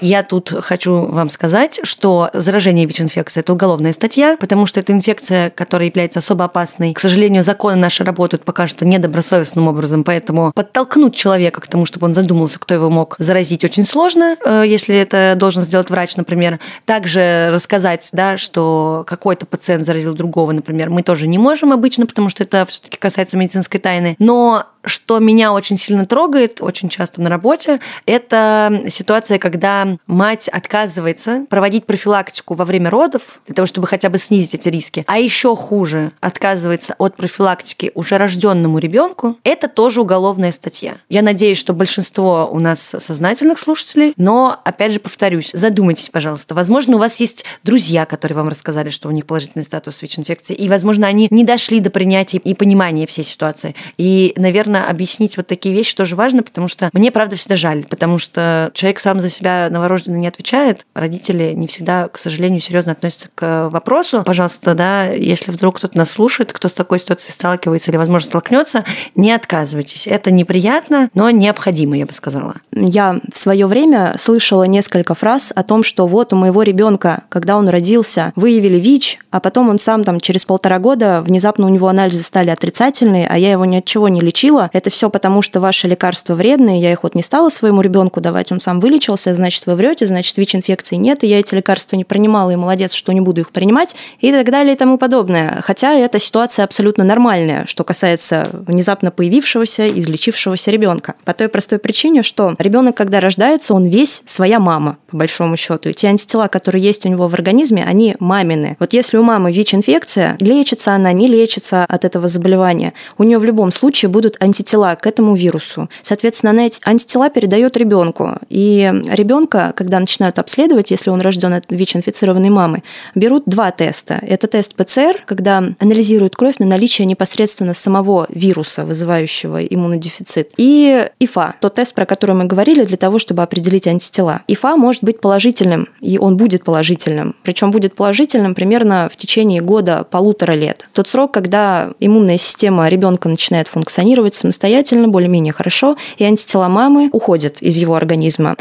Я 0.00 0.22
тут 0.22 0.52
хочу 0.60 1.06
вам 1.06 1.30
сказать, 1.30 1.80
что 1.82 2.30
заражение 2.32 2.86
ВИЧ-инфекцией– 2.86 3.42
это 3.42 3.52
уголовная 3.52 3.92
статья, 3.92 4.36
потому 4.38 4.66
что 4.66 4.80
это 4.80 4.92
инфекция, 4.92 5.50
которая 5.50 5.88
является 5.88 6.20
особо 6.20 6.44
опасной. 6.44 6.94
К 6.94 7.00
сожалению, 7.00 7.42
законы 7.42 7.76
наши 7.76 8.04
работают 8.04 8.44
пока 8.44 8.66
что 8.66 8.86
недобросовестным 8.86 9.68
образом, 9.68 10.04
поэтому 10.04 10.52
подтолкнуть 10.54 11.14
человека 11.14 11.60
к 11.60 11.66
тому, 11.66 11.84
чтобы 11.84 12.06
он 12.06 12.14
задумался, 12.14 12.58
кто 12.58 12.74
его 12.74 12.90
мог 12.90 13.16
заразить, 13.18 13.64
очень 13.64 13.84
сложно, 13.84 14.36
э, 14.44 14.64
если 14.66 14.96
это 14.96 15.34
должен 15.36 15.62
сделать 15.62 15.90
врач, 15.90 16.16
например. 16.16 16.60
Также 16.84 17.48
рассказать, 17.50 18.08
да, 18.12 18.36
что 18.36 19.04
какой-то 19.06 19.46
пациент 19.46 19.84
заразил 19.84 20.14
другого, 20.14 20.52
например, 20.52 20.90
мы 20.90 21.02
тоже 21.02 21.26
не 21.26 21.38
можем 21.38 21.72
обычно, 21.72 22.06
потому 22.06 22.28
что 22.28 22.44
это 22.44 22.64
все-таки 22.66 22.98
касается 22.98 23.36
медицинской 23.36 23.80
тайны. 23.80 24.16
Но 24.18 24.66
что 24.88 25.18
меня 25.18 25.52
очень 25.52 25.76
сильно 25.76 26.06
трогает, 26.06 26.60
очень 26.60 26.88
часто 26.88 27.22
на 27.22 27.30
работе, 27.30 27.80
это 28.06 28.84
ситуация, 28.88 29.38
когда 29.38 29.96
мать 30.06 30.48
отказывается 30.48 31.46
проводить 31.48 31.86
профилактику 31.86 32.54
во 32.54 32.64
время 32.64 32.90
родов, 32.90 33.40
для 33.46 33.54
того, 33.54 33.66
чтобы 33.66 33.86
хотя 33.86 34.08
бы 34.08 34.18
снизить 34.18 34.54
эти 34.54 34.68
риски, 34.68 35.04
а 35.06 35.18
еще 35.18 35.54
хуже, 35.54 36.12
отказывается 36.20 36.94
от 36.98 37.16
профилактики 37.16 37.92
уже 37.94 38.18
рожденному 38.18 38.78
ребенку, 38.78 39.36
это 39.44 39.68
тоже 39.68 40.00
уголовная 40.00 40.52
статья. 40.52 40.96
Я 41.08 41.22
надеюсь, 41.22 41.58
что 41.58 41.72
большинство 41.72 42.48
у 42.50 42.58
нас 42.58 42.80
сознательных 42.98 43.58
слушателей, 43.58 44.14
но, 44.16 44.60
опять 44.64 44.92
же, 44.92 45.00
повторюсь, 45.00 45.50
задумайтесь, 45.52 46.10
пожалуйста. 46.10 46.54
Возможно, 46.54 46.96
у 46.96 46.98
вас 46.98 47.20
есть 47.20 47.44
друзья, 47.62 48.06
которые 48.06 48.36
вам 48.36 48.48
рассказали, 48.48 48.90
что 48.90 49.08
у 49.08 49.10
них 49.10 49.26
положительный 49.26 49.64
статус 49.64 50.02
ВИЧ-инфекции, 50.02 50.54
и, 50.54 50.68
возможно, 50.68 51.06
они 51.06 51.28
не 51.30 51.44
дошли 51.44 51.80
до 51.80 51.90
принятия 51.90 52.38
и 52.38 52.54
понимания 52.54 53.06
всей 53.06 53.24
ситуации. 53.24 53.74
И, 53.96 54.32
наверное, 54.36 54.77
наверное, 54.78 54.90
объяснить 54.90 55.36
вот 55.36 55.46
такие 55.46 55.74
вещи 55.74 55.94
тоже 55.94 56.16
важно, 56.16 56.42
потому 56.42 56.68
что 56.68 56.90
мне, 56.92 57.10
правда, 57.10 57.36
всегда 57.36 57.56
жаль, 57.56 57.84
потому 57.84 58.18
что 58.18 58.70
человек 58.74 59.00
сам 59.00 59.20
за 59.20 59.30
себя 59.30 59.68
новорожденный 59.70 60.18
не 60.18 60.28
отвечает, 60.28 60.86
родители 60.94 61.52
не 61.52 61.66
всегда, 61.66 62.08
к 62.08 62.18
сожалению, 62.18 62.60
серьезно 62.60 62.92
относятся 62.92 63.28
к 63.34 63.68
вопросу. 63.70 64.22
Пожалуйста, 64.24 64.74
да, 64.74 65.06
если 65.06 65.50
вдруг 65.50 65.78
кто-то 65.78 65.96
нас 65.98 66.10
слушает, 66.10 66.52
кто 66.52 66.68
с 66.68 66.74
такой 66.74 66.98
ситуацией 67.00 67.32
сталкивается 67.32 67.90
или, 67.90 67.98
возможно, 67.98 68.28
столкнется, 68.28 68.84
не 69.14 69.32
отказывайтесь. 69.32 70.06
Это 70.06 70.30
неприятно, 70.30 71.10
но 71.14 71.30
необходимо, 71.30 71.96
я 71.96 72.06
бы 72.06 72.12
сказала. 72.12 72.56
Я 72.72 73.20
в 73.32 73.38
свое 73.38 73.66
время 73.66 74.14
слышала 74.18 74.64
несколько 74.64 75.14
фраз 75.14 75.52
о 75.54 75.62
том, 75.62 75.82
что 75.82 76.06
вот 76.06 76.32
у 76.32 76.36
моего 76.36 76.62
ребенка, 76.62 77.24
когда 77.28 77.56
он 77.56 77.68
родился, 77.68 78.32
выявили 78.36 78.78
ВИЧ, 78.78 79.18
а 79.30 79.40
потом 79.40 79.68
он 79.68 79.78
сам 79.78 80.04
там 80.04 80.20
через 80.20 80.44
полтора 80.44 80.78
года 80.78 81.22
внезапно 81.22 81.66
у 81.66 81.68
него 81.68 81.88
анализы 81.88 82.22
стали 82.22 82.50
отрицательные, 82.50 83.26
а 83.28 83.38
я 83.38 83.52
его 83.52 83.64
ни 83.64 83.76
от 83.76 83.84
чего 83.84 84.08
не 84.08 84.20
лечила, 84.20 84.67
это 84.72 84.90
все 84.90 85.10
потому, 85.10 85.42
что 85.42 85.60
ваши 85.60 85.88
лекарства 85.88 86.34
вредные, 86.34 86.80
я 86.80 86.92
их 86.92 87.02
вот 87.02 87.14
не 87.14 87.22
стала 87.22 87.48
своему 87.48 87.80
ребенку 87.80 88.20
давать, 88.20 88.52
он 88.52 88.60
сам 88.60 88.80
вылечился, 88.80 89.34
значит, 89.34 89.66
вы 89.66 89.74
врете, 89.74 90.06
значит, 90.06 90.36
ВИЧ-инфекции 90.36 90.96
нет, 90.96 91.24
и 91.24 91.26
я 91.26 91.40
эти 91.40 91.54
лекарства 91.54 91.96
не 91.96 92.04
принимала, 92.04 92.50
и 92.50 92.56
молодец, 92.56 92.92
что 92.92 93.12
не 93.12 93.20
буду 93.20 93.40
их 93.40 93.50
принимать, 93.50 93.94
и 94.20 94.32
так 94.32 94.50
далее 94.50 94.74
и 94.74 94.76
тому 94.76 94.98
подобное. 94.98 95.60
Хотя 95.62 95.94
эта 95.94 96.18
ситуация 96.18 96.64
абсолютно 96.64 97.04
нормальная, 97.04 97.66
что 97.66 97.84
касается 97.84 98.48
внезапно 98.52 99.10
появившегося, 99.10 99.88
излечившегося 99.88 100.70
ребенка. 100.70 101.14
По 101.24 101.34
той 101.34 101.48
простой 101.48 101.78
причине, 101.78 102.22
что 102.22 102.54
ребенок, 102.58 102.96
когда 102.96 103.20
рождается, 103.20 103.74
он 103.74 103.86
весь 103.86 104.22
своя 104.26 104.60
мама, 104.60 104.98
по 105.08 105.16
большому 105.16 105.56
счету. 105.56 105.88
И 105.88 105.92
те 105.92 106.08
антитела, 106.08 106.48
которые 106.48 106.82
есть 106.82 107.04
у 107.06 107.08
него 107.08 107.28
в 107.28 107.34
организме, 107.34 107.84
они 107.84 108.16
мамины. 108.18 108.76
Вот 108.78 108.92
если 108.92 109.16
у 109.16 109.22
мамы 109.22 109.52
ВИЧ-инфекция, 109.52 110.36
лечится 110.40 110.92
она, 110.92 111.12
не 111.12 111.26
лечится 111.26 111.84
от 111.84 112.04
этого 112.04 112.28
заболевания, 112.28 112.92
у 113.16 113.24
нее 113.24 113.38
в 113.38 113.44
любом 113.44 113.72
случае 113.72 114.08
будут 114.08 114.36
антитела 114.48 114.94
к 114.96 115.06
этому 115.06 115.34
вирусу. 115.36 115.88
Соответственно, 116.02 116.50
она 116.50 116.66
эти 116.66 116.80
антитела 116.84 117.30
передает 117.30 117.76
ребенку. 117.76 118.38
И 118.48 118.92
ребенка, 119.10 119.72
когда 119.76 120.00
начинают 120.00 120.38
обследовать, 120.38 120.90
если 120.90 121.10
он 121.10 121.20
рожден 121.20 121.52
от 121.52 121.64
ВИЧ-инфицированной 121.70 122.50
мамы, 122.50 122.82
берут 123.14 123.44
два 123.46 123.70
теста. 123.70 124.18
Это 124.22 124.46
тест 124.46 124.74
ПЦР, 124.74 125.22
когда 125.26 125.62
анализируют 125.78 126.36
кровь 126.36 126.58
на 126.58 126.66
наличие 126.66 127.06
непосредственно 127.06 127.74
самого 127.74 128.26
вируса, 128.30 128.84
вызывающего 128.84 129.64
иммунодефицит, 129.64 130.52
и 130.56 131.08
ИФА, 131.20 131.54
тот 131.60 131.74
тест, 131.74 131.94
про 131.94 132.06
который 132.06 132.34
мы 132.34 132.44
говорили, 132.44 132.84
для 132.84 132.96
того, 132.96 133.18
чтобы 133.18 133.42
определить 133.42 133.86
антитела. 133.86 134.42
ИФА 134.48 134.76
может 134.76 135.04
быть 135.04 135.20
положительным, 135.20 135.88
и 136.00 136.18
он 136.18 136.36
будет 136.36 136.64
положительным. 136.64 137.36
Причем 137.42 137.70
будет 137.70 137.94
положительным 137.94 138.54
примерно 138.54 139.08
в 139.12 139.16
течение 139.16 139.60
года, 139.60 140.04
полутора 140.10 140.52
лет. 140.52 140.88
Тот 140.92 141.08
срок, 141.08 141.32
когда 141.32 141.92
иммунная 142.00 142.38
система 142.38 142.88
ребенка 142.88 143.28
начинает 143.28 143.68
функционировать 143.68 144.34
самостоятельно, 144.38 145.08
более-менее 145.08 145.52
хорошо, 145.52 145.96
и 146.16 146.24
антитела 146.24 146.68
мамы 146.68 147.10
уходят 147.12 147.60
из 147.60 147.76
его 147.76 147.94
организма. 147.94 148.56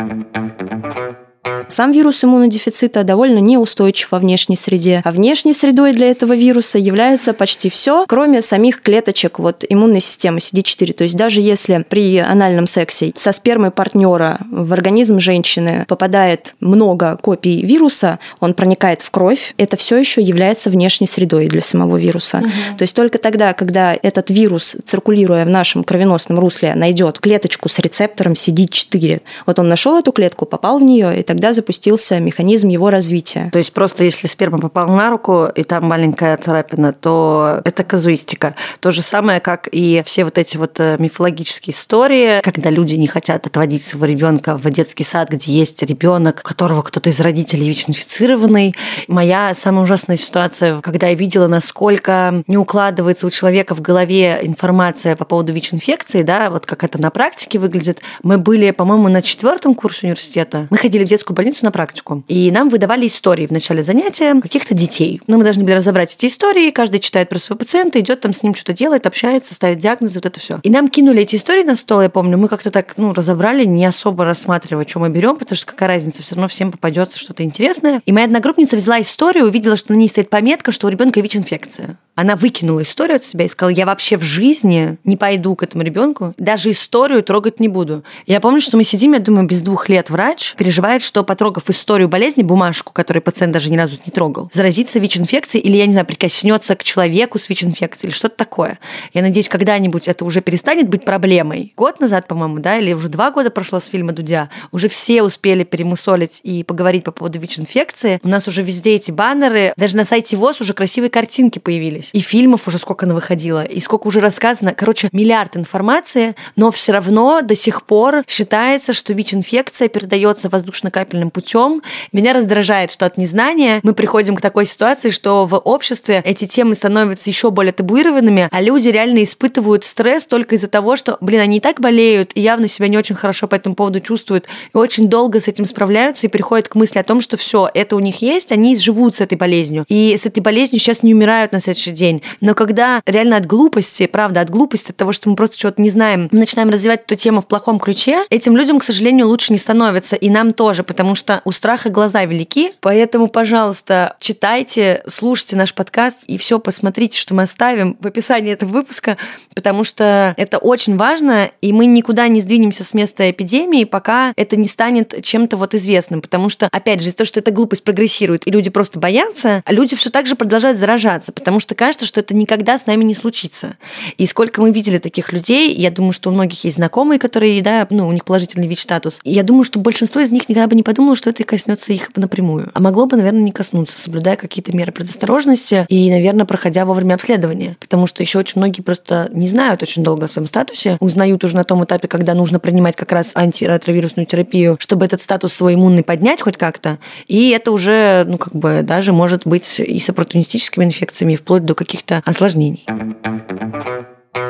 Сам 1.69 1.91
вирус 1.91 2.23
иммунодефицита 2.23 3.03
довольно 3.03 3.39
неустойчив 3.39 4.11
во 4.11 4.19
внешней 4.19 4.55
среде, 4.55 5.01
а 5.03 5.11
внешней 5.11 5.53
средой 5.53 5.93
для 5.93 6.09
этого 6.09 6.35
вируса 6.35 6.77
является 6.77 7.33
почти 7.33 7.69
все, 7.69 8.05
кроме 8.07 8.41
самих 8.41 8.81
клеточек 8.81 9.39
вот, 9.39 9.63
иммунной 9.67 9.99
системы 9.99 10.39
CD4. 10.39 10.93
То 10.93 11.03
есть 11.03 11.15
даже 11.15 11.41
если 11.41 11.85
при 11.87 12.17
анальном 12.17 12.67
сексе 12.67 13.13
со 13.15 13.31
спермой 13.31 13.71
партнера 13.71 14.39
в 14.49 14.73
организм 14.73 15.19
женщины 15.19 15.85
попадает 15.87 16.55
много 16.59 17.17
копий 17.17 17.65
вируса, 17.65 18.19
он 18.39 18.53
проникает 18.53 19.01
в 19.01 19.11
кровь, 19.11 19.53
это 19.57 19.77
все 19.77 19.97
еще 19.97 20.21
является 20.21 20.69
внешней 20.69 21.07
средой 21.07 21.47
для 21.47 21.61
самого 21.61 21.97
вируса. 21.97 22.37
Угу. 22.37 22.77
То 22.77 22.81
есть 22.83 22.95
только 22.95 23.17
тогда, 23.17 23.53
когда 23.53 23.97
этот 24.01 24.29
вирус, 24.29 24.75
циркулируя 24.85 25.45
в 25.45 25.49
нашем 25.49 25.83
кровеносном 25.83 26.39
русле, 26.39 26.73
найдет 26.75 27.19
клеточку 27.19 27.69
с 27.69 27.79
рецептором 27.79 28.33
CD4, 28.33 29.21
вот 29.45 29.59
он 29.59 29.67
нашел 29.67 29.97
эту 29.97 30.11
клетку, 30.11 30.45
попал 30.45 30.79
в 30.79 30.83
нее, 30.83 31.19
и 31.19 31.23
тогда 31.37 31.53
запустился 31.53 32.19
механизм 32.19 32.67
его 32.67 32.89
развития. 32.89 33.51
То 33.51 33.59
есть 33.59 33.71
просто 33.71 34.03
если 34.03 34.25
сперма 34.25 34.57
попала 34.57 34.95
на 34.95 35.11
руку, 35.11 35.45
и 35.45 35.61
там 35.61 35.85
маленькая 35.85 36.35
царапина, 36.35 36.93
то 36.93 37.61
это 37.63 37.83
казуистика. 37.83 38.55
То 38.79 38.89
же 38.89 39.03
самое, 39.03 39.39
как 39.39 39.69
и 39.71 40.01
все 40.03 40.23
вот 40.23 40.39
эти 40.39 40.57
вот 40.57 40.79
э, 40.79 40.95
мифологические 40.97 41.75
истории, 41.75 42.41
когда 42.41 42.71
люди 42.71 42.95
не 42.95 43.05
хотят 43.05 43.45
отводить 43.45 43.83
своего 43.83 44.07
ребенка 44.07 44.57
в 44.57 44.67
детский 44.71 45.03
сад, 45.03 45.29
где 45.29 45.51
есть 45.51 45.83
ребенок, 45.83 46.41
которого 46.41 46.81
кто-то 46.81 47.11
из 47.11 47.19
родителей 47.19 47.67
ВИЧ-инфицированный. 47.69 48.73
Моя 49.07 49.53
самая 49.53 49.83
ужасная 49.83 50.17
ситуация, 50.17 50.81
когда 50.81 51.09
я 51.09 51.13
видела, 51.13 51.47
насколько 51.47 52.41
не 52.47 52.57
укладывается 52.57 53.27
у 53.27 53.29
человека 53.29 53.75
в 53.75 53.81
голове 53.81 54.39
информация 54.41 55.15
по 55.15 55.25
поводу 55.25 55.53
ВИЧ-инфекции, 55.53 56.23
да, 56.23 56.49
вот 56.49 56.65
как 56.65 56.83
это 56.83 56.99
на 56.99 57.11
практике 57.11 57.59
выглядит. 57.59 58.01
Мы 58.23 58.39
были, 58.39 58.71
по-моему, 58.71 59.07
на 59.07 59.21
четвертом 59.21 59.75
курсе 59.75 60.07
университета. 60.07 60.65
Мы 60.71 60.77
ходили 60.77 61.03
в 61.03 61.07
детскую 61.07 61.26
больницу, 61.33 61.47
больницу 61.47 61.65
на 61.65 61.71
практику. 61.71 62.23
И 62.27 62.51
нам 62.51 62.69
выдавали 62.69 63.07
истории 63.07 63.47
в 63.47 63.51
начале 63.51 63.81
занятия 63.81 64.39
каких-то 64.41 64.73
детей. 64.73 65.21
Но 65.27 65.37
мы 65.37 65.43
должны 65.43 65.63
были 65.63 65.75
разобрать 65.75 66.13
эти 66.13 66.27
истории, 66.27 66.71
каждый 66.71 66.99
читает 66.99 67.29
про 67.29 67.39
своего 67.39 67.59
пациента, 67.59 67.99
идет 67.99 68.19
там 68.19 68.33
с 68.33 68.43
ним 68.43 68.53
что-то 68.53 68.73
делает, 68.73 69.05
общается, 69.05 69.53
ставит 69.53 69.79
диагнозы, 69.79 70.19
вот 70.19 70.25
это 70.25 70.39
все. 70.39 70.59
И 70.63 70.69
нам 70.69 70.89
кинули 70.89 71.21
эти 71.21 71.35
истории 71.37 71.63
на 71.63 71.75
стол, 71.75 72.01
я 72.01 72.09
помню, 72.09 72.37
мы 72.37 72.47
как-то 72.47 72.69
так, 72.69 72.97
ну, 72.97 73.13
разобрали, 73.13 73.65
не 73.65 73.85
особо 73.85 74.25
рассматривая, 74.25 74.85
что 74.85 74.99
мы 74.99 75.09
берем, 75.09 75.37
потому 75.37 75.55
что 75.55 75.65
какая 75.65 75.87
разница, 75.87 76.21
все 76.21 76.35
равно 76.35 76.47
всем 76.47 76.71
попадется 76.71 77.17
что-то 77.17 77.43
интересное. 77.43 78.01
И 78.05 78.11
моя 78.11 78.25
одногруппница 78.25 78.75
взяла 78.75 79.01
историю, 79.01 79.45
увидела, 79.45 79.77
что 79.77 79.93
на 79.93 79.97
ней 79.97 80.09
стоит 80.09 80.29
пометка, 80.29 80.71
что 80.71 80.87
у 80.87 80.89
ребенка 80.89 81.21
ВИЧ-инфекция. 81.21 81.97
Она 82.17 82.35
выкинула 82.35 82.81
историю 82.81 83.17
от 83.17 83.25
себя 83.25 83.45
и 83.45 83.47
сказала, 83.47 83.69
я 83.69 83.85
вообще 83.85 84.17
в 84.17 84.23
жизни 84.23 84.97
не 85.03 85.17
пойду 85.17 85.55
к 85.55 85.61
этому 85.61 85.83
ребенку, 85.83 86.33
даже 86.39 86.71
историю 86.71 87.21
трогать 87.21 87.59
не 87.59 87.67
буду. 87.67 88.03
Я 88.25 88.39
помню, 88.39 88.59
что 88.59 88.75
мы 88.75 88.83
сидим, 88.83 89.13
я 89.13 89.19
думаю, 89.19 89.45
без 89.45 89.61
двух 89.61 89.87
лет 89.87 90.09
врач 90.09 90.55
переживает, 90.57 91.03
что 91.03 91.23
потрогав 91.23 91.69
историю 91.69 92.09
болезни, 92.09 92.41
бумажку, 92.41 92.91
которую 92.91 93.21
пациент 93.21 93.53
даже 93.53 93.69
ни 93.69 93.77
разу 93.77 93.97
не 94.03 94.11
трогал, 94.11 94.49
заразится 94.51 94.97
ВИЧ-инфекцией 94.97 95.63
или, 95.63 95.77
я 95.77 95.85
не 95.85 95.91
знаю, 95.91 96.07
прикоснется 96.07 96.75
к 96.75 96.83
человеку 96.83 97.37
с 97.37 97.49
ВИЧ-инфекцией 97.49 98.09
или 98.09 98.17
что-то 98.17 98.35
такое. 98.35 98.79
Я 99.13 99.21
надеюсь, 99.21 99.47
когда-нибудь 99.47 100.07
это 100.07 100.25
уже 100.25 100.41
перестанет 100.41 100.89
быть 100.89 101.05
проблемой. 101.05 101.71
Год 101.77 101.99
назад, 101.99 102.27
по-моему, 102.27 102.57
да, 102.57 102.79
или 102.79 102.93
уже 102.93 103.09
два 103.09 103.29
года 103.29 103.51
прошло 103.51 103.79
с 103.79 103.85
фильма 103.85 104.11
Дудя, 104.11 104.49
уже 104.71 104.87
все 104.89 105.21
успели 105.21 105.63
перемусолить 105.63 106.39
и 106.41 106.63
поговорить 106.63 107.03
по 107.03 107.11
поводу 107.11 107.37
ВИЧ-инфекции. 107.37 108.19
У 108.23 108.27
нас 108.27 108.47
уже 108.47 108.63
везде 108.63 108.95
эти 108.95 109.11
баннеры, 109.11 109.71
даже 109.77 109.95
на 109.97 110.03
сайте 110.03 110.35
ВОЗ 110.35 110.61
уже 110.61 110.73
красивые 110.73 111.11
картинки 111.11 111.59
появились. 111.59 112.06
И 112.13 112.19
фильмов 112.19 112.67
уже 112.67 112.77
сколько 112.77 113.05
она 113.05 113.15
выходила, 113.15 113.63
и 113.63 113.79
сколько 113.79 114.07
уже 114.07 114.19
рассказано. 114.19 114.73
Короче, 114.73 115.09
миллиард 115.11 115.57
информации, 115.57 116.35
но 116.55 116.71
все 116.71 116.91
равно 116.91 117.41
до 117.41 117.55
сих 117.55 117.83
пор 117.83 118.23
считается, 118.27 118.93
что 118.93 119.13
ВИЧ-инфекция 119.13 119.87
передается 119.87 120.49
воздушно-капельным 120.49 121.31
путем. 121.31 121.81
Меня 122.11 122.33
раздражает, 122.33 122.91
что 122.91 123.05
от 123.05 123.17
незнания 123.17 123.79
мы 123.83 123.93
приходим 123.93 124.35
к 124.35 124.41
такой 124.41 124.65
ситуации, 124.65 125.09
что 125.09 125.45
в 125.45 125.57
обществе 125.57 126.21
эти 126.23 126.45
темы 126.45 126.73
становятся 126.75 127.29
еще 127.29 127.51
более 127.51 127.73
табуированными, 127.73 128.49
а 128.51 128.61
люди 128.61 128.89
реально 128.89 129.23
испытывают 129.23 129.85
стресс 129.85 130.25
только 130.25 130.55
из-за 130.55 130.67
того, 130.67 130.95
что, 130.95 131.17
блин, 131.21 131.41
они 131.41 131.57
и 131.57 131.59
так 131.59 131.79
болеют, 131.79 132.31
и 132.35 132.41
явно 132.41 132.67
себя 132.67 132.87
не 132.87 132.97
очень 132.97 133.15
хорошо 133.15 133.47
по 133.47 133.55
этому 133.55 133.75
поводу 133.75 133.99
чувствуют, 133.99 134.45
и 134.73 134.77
очень 134.77 135.07
долго 135.07 135.39
с 135.39 135.47
этим 135.47 135.65
справляются, 135.65 136.27
и 136.27 136.29
приходят 136.29 136.67
к 136.67 136.75
мысли 136.75 136.99
о 136.99 137.03
том, 137.03 137.21
что 137.21 137.37
все, 137.37 137.69
это 137.73 137.95
у 137.95 137.99
них 137.99 138.21
есть, 138.21 138.51
они 138.51 138.75
живут 138.75 139.15
с 139.15 139.21
этой 139.21 139.37
болезнью. 139.37 139.85
И 139.87 140.15
с 140.17 140.25
этой 140.25 140.39
болезнью 140.39 140.79
сейчас 140.79 141.03
не 141.03 141.13
умирают 141.13 141.51
на 141.51 141.59
следующий 141.59 141.91
день. 141.97 142.21
Но 142.41 142.55
когда 142.55 143.01
реально 143.05 143.37
от 143.37 143.45
глупости, 143.45 144.07
правда, 144.07 144.41
от 144.41 144.49
глупости, 144.49 144.91
от 144.91 144.97
того, 144.97 145.11
что 145.11 145.29
мы 145.29 145.35
просто 145.35 145.57
чего-то 145.57 145.81
не 145.81 145.89
знаем, 145.89 146.29
мы 146.31 146.39
начинаем 146.39 146.69
развивать 146.69 147.03
эту 147.03 147.15
тему 147.15 147.41
в 147.41 147.47
плохом 147.47 147.79
ключе, 147.79 148.23
этим 148.29 148.55
людям, 148.55 148.79
к 148.79 148.83
сожалению, 148.83 149.27
лучше 149.27 149.51
не 149.51 149.59
становится. 149.59 150.15
И 150.15 150.29
нам 150.29 150.51
тоже, 150.51 150.83
потому 150.83 151.15
что 151.15 151.41
у 151.43 151.51
страха 151.51 151.89
глаза 151.89 152.23
велики. 152.25 152.71
Поэтому, 152.79 153.27
пожалуйста, 153.27 154.15
читайте, 154.19 155.03
слушайте 155.07 155.55
наш 155.55 155.73
подкаст 155.73 156.19
и 156.27 156.37
все 156.37 156.59
посмотрите, 156.59 157.17
что 157.17 157.33
мы 157.33 157.43
оставим 157.43 157.97
в 157.99 158.07
описании 158.07 158.53
этого 158.53 158.69
выпуска, 158.69 159.17
потому 159.55 159.83
что 159.83 160.33
это 160.37 160.57
очень 160.57 160.97
важно, 160.97 161.49
и 161.61 161.73
мы 161.73 161.85
никуда 161.85 162.27
не 162.27 162.41
сдвинемся 162.41 162.83
с 162.83 162.93
места 162.93 163.29
эпидемии, 163.29 163.83
пока 163.83 164.33
это 164.35 164.55
не 164.55 164.67
станет 164.67 165.23
чем-то 165.23 165.57
вот 165.57 165.73
известным. 165.73 166.21
Потому 166.21 166.49
что, 166.49 166.67
опять 166.71 167.01
же, 167.01 167.07
из-за 167.07 167.17
того, 167.17 167.27
что 167.27 167.39
эта 167.39 167.51
глупость 167.51 167.83
прогрессирует, 167.83 168.47
и 168.47 168.51
люди 168.51 168.69
просто 168.69 168.99
боятся, 168.99 169.63
а 169.65 169.73
люди 169.73 169.95
все 169.95 170.09
так 170.09 170.27
же 170.27 170.35
продолжают 170.35 170.77
заражаться, 170.77 171.31
потому 171.31 171.59
что 171.59 171.75
кажется, 171.87 172.05
что 172.05 172.19
это 172.19 172.35
никогда 172.35 172.77
с 172.77 172.85
нами 172.85 173.05
не 173.05 173.15
случится. 173.15 173.77
И 174.17 174.25
сколько 174.25 174.61
мы 174.61 174.71
видели 174.71 174.97
таких 174.97 175.31
людей, 175.31 175.73
я 175.73 175.89
думаю, 175.89 176.11
что 176.11 176.29
у 176.29 176.33
многих 176.33 176.65
есть 176.65 176.75
знакомые, 176.75 177.17
которые, 177.17 177.61
да, 177.61 177.87
ну, 177.89 178.09
у 178.09 178.11
них 178.11 178.25
положительный 178.25 178.67
ВИЧ-статус. 178.67 179.21
Я 179.23 179.43
думаю, 179.43 179.63
что 179.63 179.79
большинство 179.79 180.19
из 180.19 180.29
них 180.29 180.49
никогда 180.49 180.67
бы 180.67 180.75
не 180.75 180.83
подумало, 180.83 181.15
что 181.15 181.29
это 181.29 181.43
и 181.43 181.45
коснется 181.45 181.93
их 181.93 182.09
напрямую. 182.17 182.71
А 182.73 182.81
могло 182.81 183.05
бы, 183.05 183.15
наверное, 183.15 183.39
не 183.39 183.53
коснуться, 183.53 183.97
соблюдая 183.97 184.35
какие-то 184.35 184.75
меры 184.75 184.91
предосторожности 184.91 185.85
и, 185.87 186.09
наверное, 186.09 186.45
проходя 186.45 186.83
вовремя 186.83 187.13
обследование. 187.13 187.77
Потому 187.79 188.05
что 188.05 188.21
еще 188.21 188.39
очень 188.39 188.59
многие 188.59 188.81
просто 188.81 189.29
не 189.31 189.47
знают 189.47 189.81
очень 189.81 190.03
долго 190.03 190.25
о 190.25 190.27
своем 190.27 190.47
статусе, 190.47 190.97
узнают 190.99 191.41
уже 191.45 191.55
на 191.55 191.63
том 191.63 191.85
этапе, 191.85 192.09
когда 192.09 192.33
нужно 192.33 192.59
принимать 192.59 192.97
как 192.97 193.13
раз 193.13 193.31
антиретровирусную 193.33 194.25
терапию, 194.25 194.75
чтобы 194.81 195.05
этот 195.05 195.21
статус 195.21 195.53
свой 195.53 195.75
иммунный 195.75 196.03
поднять 196.03 196.41
хоть 196.41 196.57
как-то. 196.57 196.97
И 197.27 197.51
это 197.51 197.71
уже, 197.71 198.25
ну, 198.27 198.37
как 198.37 198.53
бы 198.53 198.81
даже 198.83 199.13
может 199.13 199.47
быть 199.47 199.79
и 199.79 199.99
с 199.99 200.09
оппортунистическими 200.09 200.83
инфекциями, 200.83 201.37
вплоть 201.37 201.63
до 201.67 201.75
каких-то 201.75 202.23
осложнений. 202.25 202.85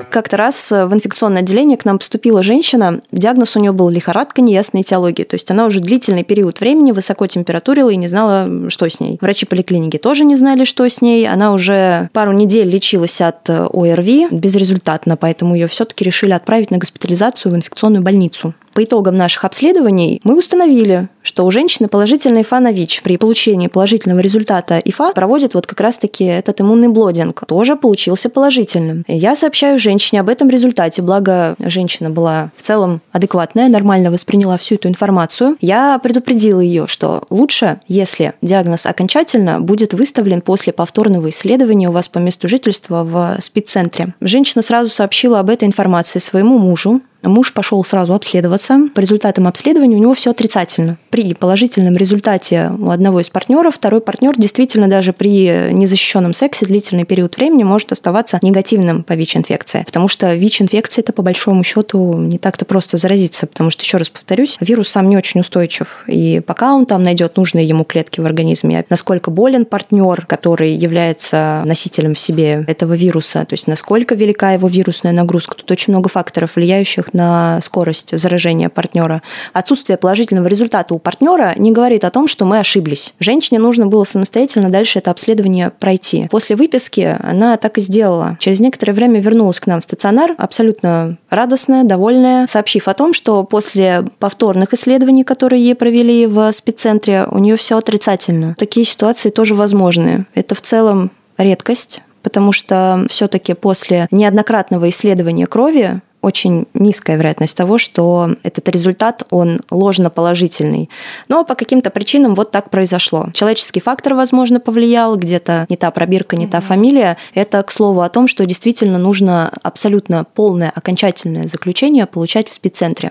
Как-то 0.09 0.37
раз 0.37 0.71
в 0.71 0.93
инфекционное 0.93 1.41
отделение 1.41 1.77
к 1.77 1.85
нам 1.85 1.97
поступила 1.97 2.41
женщина. 2.41 3.01
Диагноз 3.11 3.55
у 3.55 3.59
нее 3.59 3.71
был 3.71 3.89
лихорадка 3.89 4.41
неясной 4.41 4.81
этиологии. 4.81 5.23
То 5.23 5.35
есть 5.35 5.51
она 5.51 5.65
уже 5.65 5.79
длительный 5.79 6.23
период 6.23 6.59
времени 6.59 6.91
высоко 6.91 7.27
температурила 7.27 7.89
и 7.89 7.97
не 7.97 8.07
знала, 8.07 8.69
что 8.69 8.89
с 8.89 8.99
ней. 8.99 9.17
Врачи 9.19 9.45
поликлиники 9.45 9.97
тоже 9.97 10.23
не 10.23 10.35
знали, 10.35 10.63
что 10.63 10.87
с 10.87 11.01
ней. 11.01 11.27
Она 11.27 11.51
уже 11.53 12.09
пару 12.13 12.31
недель 12.31 12.69
лечилась 12.69 13.19
от 13.21 13.49
ОРВИ 13.49 14.29
безрезультатно, 14.31 15.17
поэтому 15.17 15.55
ее 15.55 15.67
все-таки 15.67 16.05
решили 16.05 16.31
отправить 16.31 16.71
на 16.71 16.77
госпитализацию 16.77 17.51
в 17.51 17.55
инфекционную 17.55 18.01
больницу. 18.01 18.53
По 18.77 18.83
итогам 18.83 19.17
наших 19.17 19.43
обследований 19.43 20.21
мы 20.23 20.37
установили, 20.37 21.09
что 21.23 21.47
у 21.47 21.49
женщины 21.49 21.87
положительный 21.87 22.43
ИФА 22.43 22.59
на 22.59 22.71
ВИЧ. 22.71 23.01
При 23.01 23.17
получении 23.17 23.69
положительного 23.69 24.19
результата 24.19 24.77
ИФА 24.77 25.13
проводит 25.15 25.55
вот 25.55 25.65
как 25.65 25.79
раз-таки 25.81 26.23
этот 26.25 26.61
иммунный 26.61 26.87
блодинг. 26.87 27.43
Тоже 27.47 27.75
получился 27.75 28.29
положительным. 28.29 29.03
Я 29.07 29.35
сообщаю 29.35 29.79
женщине 29.79 30.21
об 30.21 30.29
этом 30.29 30.47
результате, 30.51 31.01
благо 31.01 31.55
женщина 31.57 32.11
была 32.11 32.51
в 32.55 32.61
целом 32.61 33.01
адекватная, 33.11 33.67
нормально 33.67 34.11
восприняла 34.11 34.59
всю 34.59 34.75
эту 34.75 34.89
информацию. 34.89 35.57
Я 35.59 35.97
предупредила 35.97 36.59
ее, 36.59 36.85
что 36.85 37.23
лучше, 37.31 37.79
если 37.87 38.33
диагноз 38.43 38.85
окончательно 38.85 39.59
будет 39.59 39.95
выставлен 39.95 40.41
после 40.41 40.71
повторного 40.71 41.31
исследования 41.31 41.89
у 41.89 41.93
вас 41.93 42.09
по 42.09 42.19
месту 42.19 42.47
жительства 42.47 43.03
в 43.03 43.41
спеццентре. 43.41 44.13
Женщина 44.21 44.61
сразу 44.61 44.91
сообщила 44.91 45.39
об 45.39 45.49
этой 45.49 45.67
информации 45.67 46.19
своему 46.19 46.59
мужу, 46.59 47.01
Муж 47.23 47.53
пошел 47.53 47.83
сразу 47.83 48.13
обследоваться. 48.13 48.89
По 48.93 48.99
результатам 48.99 49.47
обследования 49.47 49.95
у 49.95 49.99
него 49.99 50.13
все 50.13 50.31
отрицательно. 50.31 50.97
При 51.09 51.33
положительном 51.33 51.95
результате 51.95 52.71
у 52.77 52.89
одного 52.89 53.19
из 53.19 53.29
партнеров 53.29 53.75
второй 53.75 54.01
партнер 54.01 54.33
действительно 54.37 54.87
даже 54.87 55.13
при 55.13 55.71
незащищенном 55.71 56.33
сексе 56.33 56.65
длительный 56.65 57.05
период 57.05 57.37
времени 57.37 57.63
может 57.63 57.91
оставаться 57.91 58.39
негативным 58.41 59.03
по 59.03 59.13
ВИЧ-инфекции. 59.13 59.83
Потому 59.85 60.07
что 60.07 60.33
ВИЧ-инфекция 60.33 61.01
это 61.01 61.13
по 61.13 61.21
большому 61.21 61.63
счету 61.63 62.13
не 62.13 62.37
так-то 62.37 62.65
просто 62.65 62.97
заразиться, 62.97 63.47
потому 63.47 63.71
что, 63.71 63.83
еще 63.83 63.97
раз 63.97 64.09
повторюсь, 64.09 64.57
вирус 64.59 64.89
сам 64.89 65.09
не 65.09 65.17
очень 65.17 65.41
устойчив. 65.41 66.03
И 66.07 66.39
пока 66.39 66.73
он 66.73 66.85
там 66.85 67.03
найдет 67.03 67.37
нужные 67.37 67.67
ему 67.67 67.83
клетки 67.83 68.19
в 68.19 68.25
организме, 68.25 68.85
насколько 68.89 69.31
болен 69.31 69.65
партнер, 69.65 70.25
который 70.25 70.71
является 70.71 71.63
носителем 71.65 72.13
в 72.13 72.19
себе 72.19 72.63
этого 72.67 72.93
вируса, 72.93 73.45
то 73.45 73.53
есть 73.53 73.67
насколько 73.67 74.15
велика 74.15 74.53
его 74.53 74.67
вирусная 74.67 75.11
нагрузка, 75.11 75.55
тут 75.55 75.69
очень 75.71 75.93
много 75.93 76.09
факторов, 76.09 76.55
влияющих 76.55 77.13
на 77.17 77.59
скорость 77.61 78.17
заражения 78.17 78.69
партнера. 78.69 79.21
Отсутствие 79.51 79.97
положительного 79.97 80.47
результата 80.47 80.93
у 80.93 80.99
партнера 80.99 81.53
не 81.57 81.71
говорит 81.71 82.05
о 82.05 82.11
том, 82.11 82.27
что 82.27 82.45
мы 82.45 82.59
ошиблись. 82.59 83.13
Женщине 83.19 83.59
нужно 83.59 83.87
было 83.87 84.05
самостоятельно 84.05 84.69
дальше 84.69 84.99
это 84.99 85.11
обследование 85.11 85.71
пройти. 85.71 86.27
После 86.29 86.55
выписки 86.55 87.17
она 87.21 87.57
так 87.57 87.77
и 87.77 87.81
сделала. 87.81 88.37
Через 88.39 88.59
некоторое 88.59 88.93
время 88.93 89.19
вернулась 89.19 89.59
к 89.59 89.67
нам 89.67 89.81
в 89.81 89.83
стационар, 89.83 90.35
абсолютно 90.37 91.17
радостная, 91.29 91.83
довольная, 91.83 92.47
сообщив 92.47 92.87
о 92.87 92.93
том, 92.93 93.13
что 93.13 93.43
после 93.43 94.05
повторных 94.19 94.73
исследований, 94.73 95.23
которые 95.23 95.63
ей 95.63 95.75
провели 95.75 96.27
в 96.27 96.51
спеццентре, 96.51 97.27
у 97.29 97.39
нее 97.39 97.57
все 97.57 97.77
отрицательно. 97.77 98.55
Такие 98.57 98.85
ситуации 98.85 99.31
тоже 99.31 99.55
возможны. 99.55 100.27
Это 100.35 100.53
в 100.55 100.61
целом 100.61 101.11
редкость, 101.37 102.01
потому 102.21 102.51
что 102.51 103.05
все-таки 103.09 103.53
после 103.53 104.07
неоднократного 104.11 104.89
исследования 104.89 105.47
крови 105.47 106.01
очень 106.27 106.67
низкая 106.73 107.15
вероятность 107.15 107.55
того, 107.55 107.77
что 107.77 108.29
этот 108.43 108.67
результат, 108.69 109.23
он 109.29 109.61
ложно-положительный. 109.71 110.89
Но 111.29 111.45
по 111.45 111.55
каким-то 111.55 111.89
причинам 111.89 112.35
вот 112.35 112.51
так 112.51 112.69
произошло. 112.69 113.29
Человеческий 113.33 113.79
фактор, 113.79 114.13
возможно, 114.13 114.59
повлиял, 114.59 115.15
где-то 115.15 115.65
не 115.69 115.77
та 115.77 115.89
пробирка, 115.89 116.35
не 116.35 116.47
та 116.47 116.59
фамилия. 116.59 117.17
Это, 117.33 117.63
к 117.63 117.71
слову, 117.71 118.01
о 118.01 118.09
том, 118.09 118.27
что 118.27 118.45
действительно 118.45 118.97
нужно 118.99 119.51
абсолютно 119.63 120.25
полное, 120.25 120.71
окончательное 120.75 121.47
заключение 121.47 122.05
получать 122.05 122.49
в 122.49 122.53
спеццентре. 122.53 123.09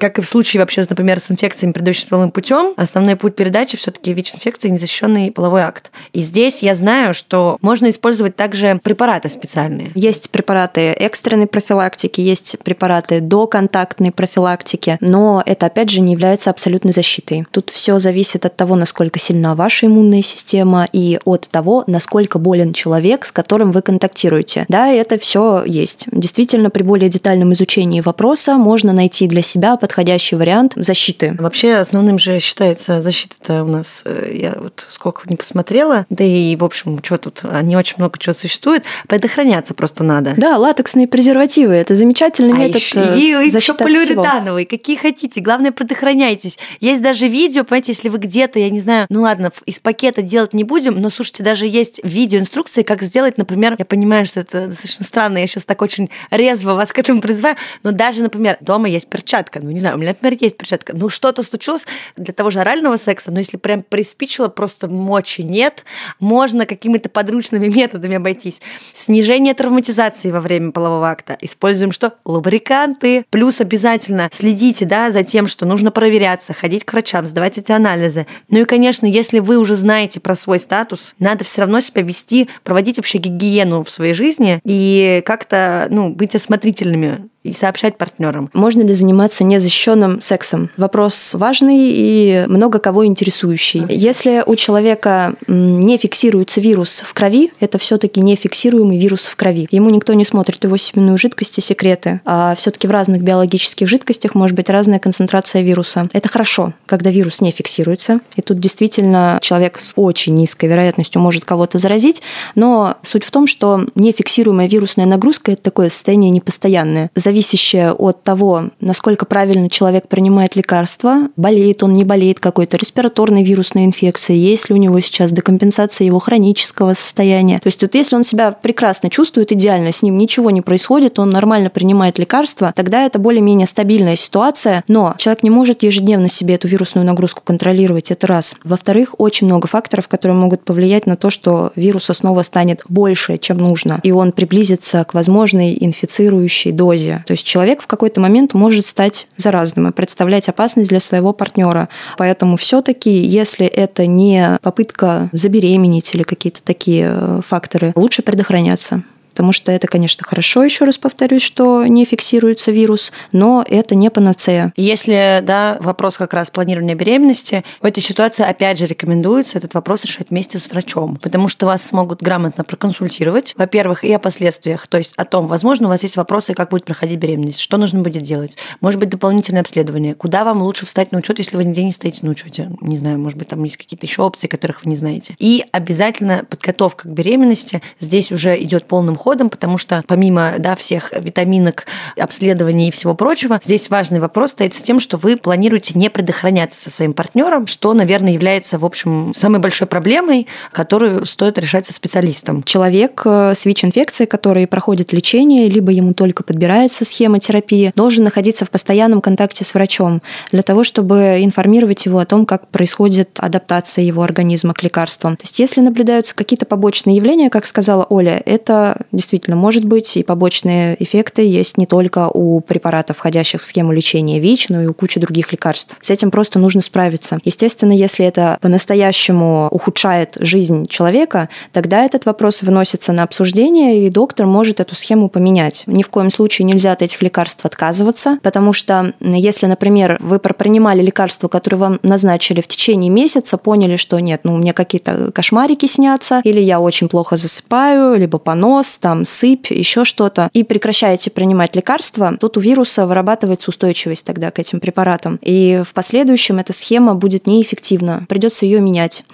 Как 0.00 0.18
и 0.18 0.22
в 0.22 0.28
случае 0.28 0.60
вообще, 0.60 0.82
например, 0.88 1.20
с 1.20 1.30
инфекциями, 1.30 1.72
передающимися 1.72 2.08
половым 2.08 2.30
путем, 2.30 2.72
основной 2.78 3.16
путь 3.16 3.36
передачи 3.36 3.76
все-таки 3.76 4.14
ВИЧ-инфекции– 4.14 4.68
незащищенный 4.70 5.30
половой 5.30 5.60
акт. 5.60 5.90
И 6.14 6.22
здесь 6.22 6.62
я 6.62 6.74
знаю, 6.74 7.12
что 7.12 7.58
можно 7.60 7.90
использовать 7.90 8.34
также 8.34 8.80
препараты 8.82 9.28
специальные. 9.28 9.90
Есть 9.94 10.30
препараты 10.30 10.92
экстренной 10.92 11.46
профилактики, 11.46 12.22
есть 12.22 12.56
препараты 12.64 13.20
доконтактной 13.20 14.10
профилактики, 14.10 14.96
но 15.00 15.42
это, 15.44 15.66
опять 15.66 15.90
же, 15.90 16.00
не 16.00 16.12
является 16.12 16.48
абсолютной 16.48 16.92
защитой. 16.92 17.46
Тут 17.50 17.68
все 17.68 17.98
зависит 17.98 18.46
от 18.46 18.56
того, 18.56 18.76
насколько 18.76 19.18
сильна 19.18 19.54
ваша 19.54 19.86
иммунная 19.86 20.22
система 20.22 20.86
и 20.92 21.18
от 21.26 21.48
того, 21.50 21.84
насколько 21.86 22.38
болен 22.38 22.72
человек, 22.72 23.26
с 23.26 23.32
которым 23.32 23.70
вы 23.70 23.82
контактируете. 23.82 24.64
Да, 24.70 24.88
это 24.88 25.18
все 25.18 25.62
есть. 25.66 26.06
Действительно, 26.10 26.70
при 26.70 26.84
более 26.84 27.10
детальном 27.10 27.52
изучении 27.52 28.00
вопроса 28.00 28.54
можно 28.54 28.94
найти 28.94 29.26
для 29.26 29.42
себя 29.42 29.76
подходящий 29.90 30.36
вариант 30.36 30.74
защиты. 30.76 31.34
Вообще 31.36 31.74
основным 31.74 32.16
же 32.16 32.38
считается 32.38 33.02
защита-то 33.02 33.64
у 33.64 33.66
нас, 33.66 34.02
э, 34.04 34.30
я 34.34 34.54
вот 34.56 34.86
сколько 34.88 35.28
не 35.28 35.34
посмотрела, 35.34 36.06
да 36.10 36.22
и, 36.22 36.54
в 36.54 36.64
общем, 36.64 37.02
что 37.02 37.18
тут, 37.18 37.42
не 37.62 37.76
очень 37.76 37.96
много 37.98 38.16
чего 38.16 38.32
существует, 38.32 38.84
предохраняться 39.08 39.74
просто 39.74 40.04
надо. 40.04 40.34
Да, 40.36 40.58
латексные 40.58 41.08
презервативы, 41.08 41.74
это 41.74 41.96
замечательный 41.96 42.52
а 42.52 42.56
метод 42.56 42.76
еще, 42.76 43.00
э, 43.00 43.18
И, 43.18 43.48
и 43.48 43.50
еще 43.52 43.74
полиуретановые, 43.74 44.64
какие 44.64 44.94
хотите, 44.94 45.40
главное, 45.40 45.72
предохраняйтесь. 45.72 46.56
Есть 46.78 47.02
даже 47.02 47.26
видео, 47.26 47.64
понимаете, 47.64 47.90
если 47.90 48.10
вы 48.10 48.18
где-то, 48.18 48.60
я 48.60 48.70
не 48.70 48.80
знаю, 48.80 49.06
ну 49.10 49.22
ладно, 49.22 49.50
из 49.66 49.80
пакета 49.80 50.22
делать 50.22 50.54
не 50.54 50.62
будем, 50.62 51.00
но, 51.00 51.10
слушайте, 51.10 51.42
даже 51.42 51.66
есть 51.66 51.98
видеоинструкции, 52.04 52.82
как 52.82 53.02
сделать, 53.02 53.38
например, 53.38 53.74
я 53.76 53.84
понимаю, 53.84 54.24
что 54.24 54.38
это 54.38 54.68
достаточно 54.68 55.04
странно, 55.04 55.38
я 55.38 55.48
сейчас 55.48 55.64
так 55.64 55.82
очень 55.82 56.10
резво 56.30 56.74
вас 56.74 56.92
к 56.92 56.98
этому 57.00 57.20
призываю, 57.20 57.56
но 57.82 57.90
даже, 57.90 58.22
например, 58.22 58.56
дома 58.60 58.88
есть 58.88 59.08
перчатка, 59.08 59.58
ну, 59.58 59.72
не 59.72 59.79
знаю, 59.80 59.96
у 59.96 59.98
меня, 59.98 60.10
например, 60.10 60.38
есть 60.40 60.56
перчатка, 60.56 60.92
ну, 60.96 61.08
что-то 61.08 61.42
случилось 61.42 61.86
для 62.16 62.32
того 62.32 62.50
же 62.50 62.60
орального 62.60 62.96
секса, 62.96 63.30
но 63.30 63.38
если 63.38 63.56
прям 63.56 63.82
приспичило, 63.82 64.48
просто 64.48 64.88
мочи 64.88 65.42
нет, 65.42 65.84
можно 66.18 66.66
какими-то 66.66 67.08
подручными 67.08 67.68
методами 67.74 68.16
обойтись. 68.16 68.60
Снижение 68.92 69.54
травматизации 69.54 70.30
во 70.30 70.40
время 70.40 70.72
полового 70.72 71.10
акта. 71.10 71.36
Используем 71.40 71.92
что? 71.92 72.14
Лубриканты. 72.24 73.24
Плюс 73.30 73.60
обязательно 73.60 74.28
следите, 74.32 74.84
да, 74.84 75.10
за 75.10 75.24
тем, 75.24 75.46
что 75.46 75.66
нужно 75.66 75.90
проверяться, 75.90 76.52
ходить 76.52 76.84
к 76.84 76.92
врачам, 76.92 77.26
сдавать 77.26 77.58
эти 77.58 77.72
анализы. 77.72 78.26
Ну 78.48 78.60
и, 78.60 78.64
конечно, 78.64 79.06
если 79.06 79.38
вы 79.38 79.56
уже 79.58 79.76
знаете 79.76 80.20
про 80.20 80.34
свой 80.34 80.58
статус, 80.58 81.14
надо 81.18 81.44
все 81.44 81.62
равно 81.62 81.80
себя 81.80 82.02
вести, 82.02 82.48
проводить 82.64 82.96
вообще 82.96 83.18
гигиену 83.18 83.82
в 83.82 83.90
своей 83.90 84.14
жизни 84.14 84.60
и 84.64 85.22
как-то, 85.24 85.86
ну, 85.90 86.10
быть 86.10 86.34
осмотрительными 86.34 87.28
и 87.42 87.52
сообщать 87.52 87.96
партнерам. 87.96 88.50
Можно 88.52 88.82
ли 88.82 88.94
заниматься 88.94 89.44
незащищенным 89.44 90.20
сексом? 90.20 90.70
Вопрос 90.76 91.34
важный 91.34 91.90
и 91.92 92.44
много 92.48 92.78
кого 92.78 93.06
интересующий. 93.06 93.86
Если 93.88 94.42
у 94.44 94.56
человека 94.56 95.34
не 95.46 95.96
фиксируется 95.96 96.60
вирус 96.60 97.02
в 97.04 97.14
крови, 97.14 97.52
это 97.60 97.78
все-таки 97.78 98.20
нефиксируемый 98.20 98.98
вирус 98.98 99.22
в 99.22 99.36
крови. 99.36 99.68
Ему 99.70 99.90
никто 99.90 100.12
не 100.12 100.24
смотрит 100.24 100.62
его 100.64 100.76
семенную 100.76 101.16
жидкость 101.16 101.58
и 101.58 101.60
секреты. 101.62 102.20
А 102.24 102.54
все-таки 102.56 102.86
в 102.86 102.90
разных 102.90 103.22
биологических 103.22 103.88
жидкостях 103.88 104.34
может 104.34 104.54
быть 104.56 104.68
разная 104.68 104.98
концентрация 104.98 105.62
вируса. 105.62 106.08
Это 106.12 106.28
хорошо, 106.28 106.74
когда 106.86 107.10
вирус 107.10 107.40
не 107.40 107.52
фиксируется. 107.52 108.20
И 108.36 108.42
тут 108.42 108.58
действительно 108.58 109.38
человек 109.40 109.78
с 109.78 109.92
очень 109.96 110.34
низкой 110.34 110.66
вероятностью 110.66 111.22
может 111.22 111.44
кого-то 111.44 111.78
заразить. 111.78 112.22
Но 112.54 112.96
суть 113.02 113.24
в 113.24 113.30
том, 113.30 113.46
что 113.46 113.86
нефиксируемая 113.94 114.68
вирусная 114.68 115.06
нагрузка– 115.06 115.52
это 115.52 115.62
такое 115.62 115.88
состояние 115.88 116.30
непостоянное 116.30 117.10
зависящее 117.30 117.92
от 117.92 118.24
того, 118.24 118.70
насколько 118.80 119.24
правильно 119.24 119.70
человек 119.70 120.08
принимает 120.08 120.56
лекарства, 120.56 121.28
болеет 121.36 121.84
он, 121.84 121.92
не 121.92 122.02
болеет 122.02 122.40
какой-то 122.40 122.76
респираторной 122.76 123.44
вирусной 123.44 123.84
инфекцией, 123.84 124.40
есть 124.40 124.68
ли 124.68 124.74
у 124.74 124.78
него 124.78 124.98
сейчас 124.98 125.30
декомпенсация 125.30 126.06
его 126.06 126.18
хронического 126.18 126.94
состояния. 126.94 127.60
То 127.60 127.68
есть 127.68 127.80
вот 127.82 127.94
если 127.94 128.16
он 128.16 128.24
себя 128.24 128.50
прекрасно 128.50 129.10
чувствует, 129.10 129.52
идеально, 129.52 129.92
с 129.92 130.02
ним 130.02 130.18
ничего 130.18 130.50
не 130.50 130.60
происходит, 130.60 131.20
он 131.20 131.30
нормально 131.30 131.70
принимает 131.70 132.18
лекарства, 132.18 132.72
тогда 132.74 133.06
это 133.06 133.20
более-менее 133.20 133.68
стабильная 133.68 134.16
ситуация, 134.16 134.82
но 134.88 135.14
человек 135.16 135.44
не 135.44 135.50
может 135.50 135.84
ежедневно 135.84 136.26
себе 136.26 136.56
эту 136.56 136.66
вирусную 136.66 137.06
нагрузку 137.06 137.42
контролировать, 137.44 138.10
это 138.10 138.26
раз. 138.26 138.56
Во-вторых, 138.64 139.14
очень 139.18 139.46
много 139.46 139.68
факторов, 139.68 140.08
которые 140.08 140.36
могут 140.36 140.64
повлиять 140.64 141.06
на 141.06 141.14
то, 141.14 141.30
что 141.30 141.70
вируса 141.76 142.12
снова 142.12 142.42
станет 142.42 142.82
больше, 142.88 143.38
чем 143.38 143.58
нужно, 143.58 144.00
и 144.02 144.10
он 144.10 144.32
приблизится 144.32 145.04
к 145.04 145.14
возможной 145.14 145.76
инфицирующей 145.78 146.72
дозе. 146.72 147.19
То 147.26 147.32
есть 147.32 147.44
человек 147.44 147.82
в 147.82 147.86
какой-то 147.86 148.20
момент 148.20 148.54
может 148.54 148.86
стать 148.86 149.28
заразным 149.36 149.88
и 149.88 149.92
представлять 149.92 150.48
опасность 150.48 150.88
для 150.88 151.00
своего 151.00 151.32
партнера. 151.32 151.88
Поэтому 152.18 152.56
все-таки, 152.56 153.10
если 153.10 153.66
это 153.66 154.06
не 154.06 154.58
попытка 154.62 155.28
забеременеть 155.32 156.14
или 156.14 156.22
какие-то 156.22 156.62
такие 156.62 157.08
э, 157.10 157.40
факторы, 157.46 157.92
лучше 157.94 158.22
предохраняться 158.22 159.02
потому 159.30 159.52
что 159.52 159.72
это, 159.72 159.86
конечно, 159.86 160.24
хорошо, 160.24 160.62
еще 160.62 160.84
раз 160.84 160.98
повторюсь, 160.98 161.42
что 161.42 161.86
не 161.86 162.04
фиксируется 162.04 162.70
вирус, 162.70 163.12
но 163.32 163.64
это 163.66 163.94
не 163.94 164.10
панацея. 164.10 164.72
Если, 164.76 165.42
да, 165.42 165.78
вопрос 165.80 166.16
как 166.16 166.34
раз 166.34 166.50
планирования 166.50 166.94
беременности, 166.94 167.64
в 167.80 167.86
этой 167.86 168.02
ситуации, 168.02 168.44
опять 168.44 168.78
же, 168.78 168.86
рекомендуется 168.86 169.58
этот 169.58 169.74
вопрос 169.74 170.04
решать 170.04 170.30
вместе 170.30 170.58
с 170.58 170.68
врачом, 170.68 171.16
потому 171.16 171.48
что 171.48 171.66
вас 171.66 171.82
смогут 171.82 172.22
грамотно 172.22 172.64
проконсультировать, 172.64 173.54
во-первых, 173.56 174.04
и 174.04 174.12
о 174.12 174.18
последствиях, 174.18 174.86
то 174.86 174.98
есть 174.98 175.14
о 175.16 175.24
том, 175.24 175.46
возможно, 175.46 175.86
у 175.86 175.90
вас 175.90 176.02
есть 176.02 176.16
вопросы, 176.16 176.54
как 176.54 176.70
будет 176.70 176.84
проходить 176.84 177.18
беременность, 177.18 177.60
что 177.60 177.76
нужно 177.76 178.00
будет 178.00 178.22
делать, 178.22 178.56
может 178.80 179.00
быть, 179.00 179.08
дополнительное 179.08 179.60
обследование, 179.60 180.14
куда 180.14 180.44
вам 180.44 180.62
лучше 180.62 180.86
встать 180.86 181.12
на 181.12 181.18
учет, 181.18 181.38
если 181.38 181.56
вы 181.56 181.64
нигде 181.64 181.84
не 181.84 181.92
стоите 181.92 182.20
на 182.22 182.30
учете, 182.30 182.70
не 182.80 182.98
знаю, 182.98 183.18
может 183.18 183.38
быть, 183.38 183.48
там 183.48 183.62
есть 183.64 183.76
какие-то 183.76 184.06
еще 184.06 184.22
опции, 184.22 184.46
которых 184.46 184.84
вы 184.84 184.90
не 184.90 184.96
знаете. 184.96 185.34
И 185.38 185.64
обязательно 185.72 186.44
подготовка 186.48 187.08
к 187.08 187.12
беременности, 187.12 187.82
здесь 188.00 188.32
уже 188.32 188.60
идет 188.60 188.86
полным 188.86 189.16
ходом, 189.20 189.50
потому 189.50 189.78
что 189.78 190.02
помимо 190.06 190.54
да, 190.58 190.74
всех 190.74 191.12
витаминок, 191.12 191.86
обследований 192.18 192.88
и 192.88 192.90
всего 192.90 193.14
прочего, 193.14 193.60
здесь 193.62 193.90
важный 193.90 194.20
вопрос 194.20 194.52
стоит 194.52 194.74
с 194.74 194.82
тем, 194.82 194.98
что 194.98 195.16
вы 195.16 195.36
планируете 195.36 195.92
не 195.98 196.10
предохраняться 196.10 196.80
со 196.80 196.90
своим 196.90 197.12
партнером, 197.12 197.66
что, 197.66 197.92
наверное, 197.92 198.32
является, 198.32 198.78
в 198.78 198.84
общем, 198.84 199.32
самой 199.34 199.60
большой 199.60 199.86
проблемой, 199.86 200.46
которую 200.72 201.26
стоит 201.26 201.58
решать 201.58 201.86
со 201.86 201.92
специалистом. 201.92 202.62
Человек 202.62 203.22
э, 203.24 203.54
с 203.54 203.64
ВИЧ-инфекцией, 203.64 204.26
который 204.26 204.66
проходит 204.66 205.12
лечение, 205.12 205.68
либо 205.68 205.92
ему 205.92 206.14
только 206.14 206.42
подбирается 206.42 207.04
схема 207.04 207.38
терапии, 207.38 207.92
должен 207.94 208.24
находиться 208.24 208.64
в 208.64 208.70
постоянном 208.70 209.20
контакте 209.20 209.64
с 209.64 209.74
врачом 209.74 210.22
для 210.52 210.62
того, 210.62 210.84
чтобы 210.84 211.38
информировать 211.40 212.06
его 212.06 212.18
о 212.18 212.26
том, 212.26 212.46
как 212.46 212.68
происходит 212.68 213.30
адаптация 213.38 214.04
его 214.04 214.22
организма 214.22 214.74
к 214.74 214.82
лекарствам. 214.82 215.36
То 215.36 215.44
есть 215.44 215.58
если 215.58 215.80
наблюдаются 215.80 216.34
какие-то 216.34 216.64
побочные 216.64 217.16
явления, 217.16 217.50
как 217.50 217.66
сказала 217.66 218.06
Оля, 218.08 218.40
это 218.44 219.02
действительно 219.12 219.56
может 219.56 219.84
быть, 219.84 220.16
и 220.16 220.22
побочные 220.22 220.96
эффекты 221.02 221.42
есть 221.42 221.78
не 221.78 221.86
только 221.86 222.28
у 222.28 222.60
препаратов, 222.60 223.18
входящих 223.18 223.60
в 223.60 223.64
схему 223.64 223.92
лечения 223.92 224.40
ВИЧ, 224.40 224.68
но 224.68 224.82
и 224.82 224.86
у 224.86 224.94
кучи 224.94 225.20
других 225.20 225.52
лекарств. 225.52 225.96
С 226.00 226.10
этим 226.10 226.30
просто 226.30 226.58
нужно 226.58 226.82
справиться. 226.82 227.38
Естественно, 227.44 227.92
если 227.92 228.24
это 228.24 228.58
по-настоящему 228.60 229.68
ухудшает 229.70 230.36
жизнь 230.40 230.86
человека, 230.86 231.48
тогда 231.72 232.04
этот 232.04 232.26
вопрос 232.26 232.62
выносится 232.62 233.12
на 233.12 233.22
обсуждение, 233.22 234.06
и 234.06 234.10
доктор 234.10 234.46
может 234.46 234.80
эту 234.80 234.94
схему 234.94 235.28
поменять. 235.28 235.84
Ни 235.86 236.02
в 236.02 236.08
коем 236.08 236.30
случае 236.30 236.66
нельзя 236.66 236.92
от 236.92 237.02
этих 237.02 237.22
лекарств 237.22 237.64
отказываться, 237.64 238.38
потому 238.42 238.72
что 238.72 239.14
если, 239.20 239.66
например, 239.66 240.18
вы 240.20 240.38
принимали 240.38 241.02
лекарства, 241.02 241.48
которые 241.48 241.78
вам 241.78 242.00
назначили 242.02 242.60
в 242.60 242.66
течение 242.66 243.10
месяца, 243.10 243.56
поняли, 243.56 243.96
что 243.96 244.18
нет, 244.18 244.42
ну 244.44 244.56
меня 244.56 244.72
какие-то 244.72 245.32
кошмарики 245.32 245.86
снятся, 245.86 246.40
или 246.44 246.60
я 246.60 246.80
очень 246.80 247.08
плохо 247.08 247.36
засыпаю, 247.36 248.18
либо 248.18 248.38
понос, 248.38 248.98
там 249.00 249.24
сыпь, 249.24 249.70
еще 249.70 250.04
что-то, 250.04 250.50
и 250.52 250.62
прекращаете 250.62 251.30
принимать 251.30 251.74
лекарства, 251.74 252.36
тут 252.38 252.56
у 252.56 252.60
вируса 252.60 253.06
вырабатывается 253.06 253.70
устойчивость 253.70 254.24
тогда 254.24 254.50
к 254.50 254.58
этим 254.58 254.80
препаратам. 254.80 255.38
И 255.42 255.82
в 255.84 255.92
последующем 255.92 256.58
эта 256.58 256.72
схема 256.72 257.14
будет 257.14 257.46
неэффективна. 257.46 258.26
Придется 258.28 258.66
ее 258.66 258.80
менять. 258.80 259.24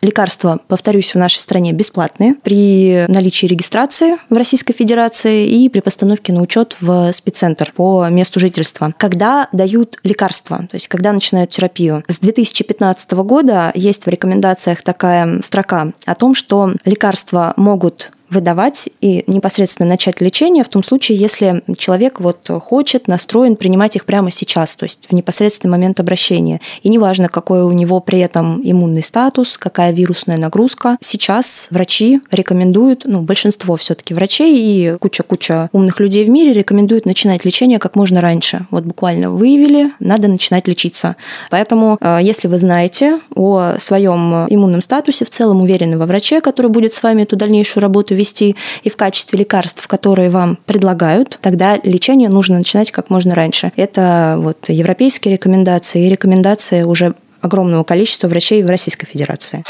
Лекарства, 0.00 0.60
повторюсь, 0.68 1.14
в 1.14 1.18
нашей 1.18 1.40
стране 1.40 1.72
бесплатные 1.72 2.34
при 2.42 3.06
наличии 3.08 3.46
регистрации 3.46 4.16
в 4.28 4.34
Российской 4.34 4.72
Федерации 4.72 5.46
и 5.46 5.68
при 5.68 5.80
постановке 5.80 6.32
на 6.32 6.42
учет 6.42 6.76
в 6.80 7.12
спеццентр 7.12 7.72
по 7.74 8.08
месту 8.08 8.40
жительства. 8.40 8.94
Когда 8.98 9.48
дают 9.52 9.98
лекарства, 10.02 10.66
то 10.70 10.74
есть 10.74 10.88
когда 10.88 11.12
начинают 11.12 11.50
терапию? 11.50 12.04
С 12.08 12.18
2015 12.18 13.12
года 13.12 13.72
есть 13.74 14.04
в 14.04 14.08
рекомендациях 14.08 14.82
такая 14.82 15.40
строка 15.42 15.92
о 16.04 16.14
том, 16.14 16.34
что 16.34 16.72
лекарства 16.84 17.54
могут 17.56 18.12
выдавать 18.32 18.88
и 19.00 19.24
непосредственно 19.26 19.88
начать 19.88 20.20
лечение 20.20 20.64
в 20.64 20.68
том 20.68 20.82
случае, 20.82 21.18
если 21.18 21.62
человек 21.76 22.20
вот 22.20 22.48
хочет, 22.60 23.06
настроен 23.08 23.56
принимать 23.56 23.96
их 23.96 24.04
прямо 24.04 24.30
сейчас, 24.30 24.74
то 24.76 24.84
есть 24.84 25.00
в 25.08 25.12
непосредственный 25.12 25.70
момент 25.70 26.00
обращения. 26.00 26.60
И 26.82 26.88
неважно, 26.88 27.28
какой 27.28 27.62
у 27.62 27.72
него 27.72 28.00
при 28.00 28.18
этом 28.20 28.60
иммунный 28.62 29.02
статус, 29.02 29.58
какая 29.58 29.92
вирусная 29.92 30.38
нагрузка. 30.38 30.96
Сейчас 31.00 31.68
врачи 31.70 32.20
рекомендуют, 32.30 33.02
ну, 33.04 33.20
большинство 33.20 33.76
все 33.76 33.94
таки 33.94 34.14
врачей 34.14 34.56
и 34.56 34.96
куча-куча 34.98 35.68
умных 35.72 36.00
людей 36.00 36.24
в 36.24 36.30
мире 36.30 36.52
рекомендуют 36.52 37.06
начинать 37.06 37.44
лечение 37.44 37.78
как 37.78 37.96
можно 37.96 38.20
раньше. 38.20 38.66
Вот 38.70 38.84
буквально 38.84 39.30
выявили, 39.30 39.92
надо 40.00 40.28
начинать 40.28 40.66
лечиться. 40.66 41.16
Поэтому, 41.50 41.98
э, 42.00 42.18
если 42.22 42.48
вы 42.48 42.58
знаете 42.58 43.20
о 43.34 43.74
своем 43.78 44.46
иммунном 44.48 44.80
статусе, 44.80 45.24
в 45.24 45.30
целом 45.30 45.62
уверены 45.62 45.98
во 45.98 46.06
враче, 46.06 46.40
который 46.40 46.70
будет 46.70 46.94
с 46.94 47.02
вами 47.02 47.22
эту 47.22 47.36
дальнейшую 47.36 47.82
работу 47.82 48.14
ввести 48.22 48.56
и 48.82 48.90
в 48.90 48.96
качестве 48.96 49.38
лекарств, 49.38 49.86
которые 49.86 50.30
вам 50.30 50.56
предлагают, 50.64 51.38
тогда 51.42 51.78
лечение 51.82 52.28
нужно 52.28 52.58
начинать 52.58 52.90
как 52.90 53.10
можно 53.10 53.34
раньше. 53.34 53.72
Это 53.76 54.36
вот 54.38 54.68
европейские 54.68 55.34
рекомендации 55.34 56.06
и 56.06 56.08
рекомендации 56.08 56.82
уже 56.82 57.14
огромного 57.40 57.82
количества 57.82 58.28
врачей 58.28 58.62
в 58.62 58.66
Российской 58.66 59.06
Федерации. 59.06 59.64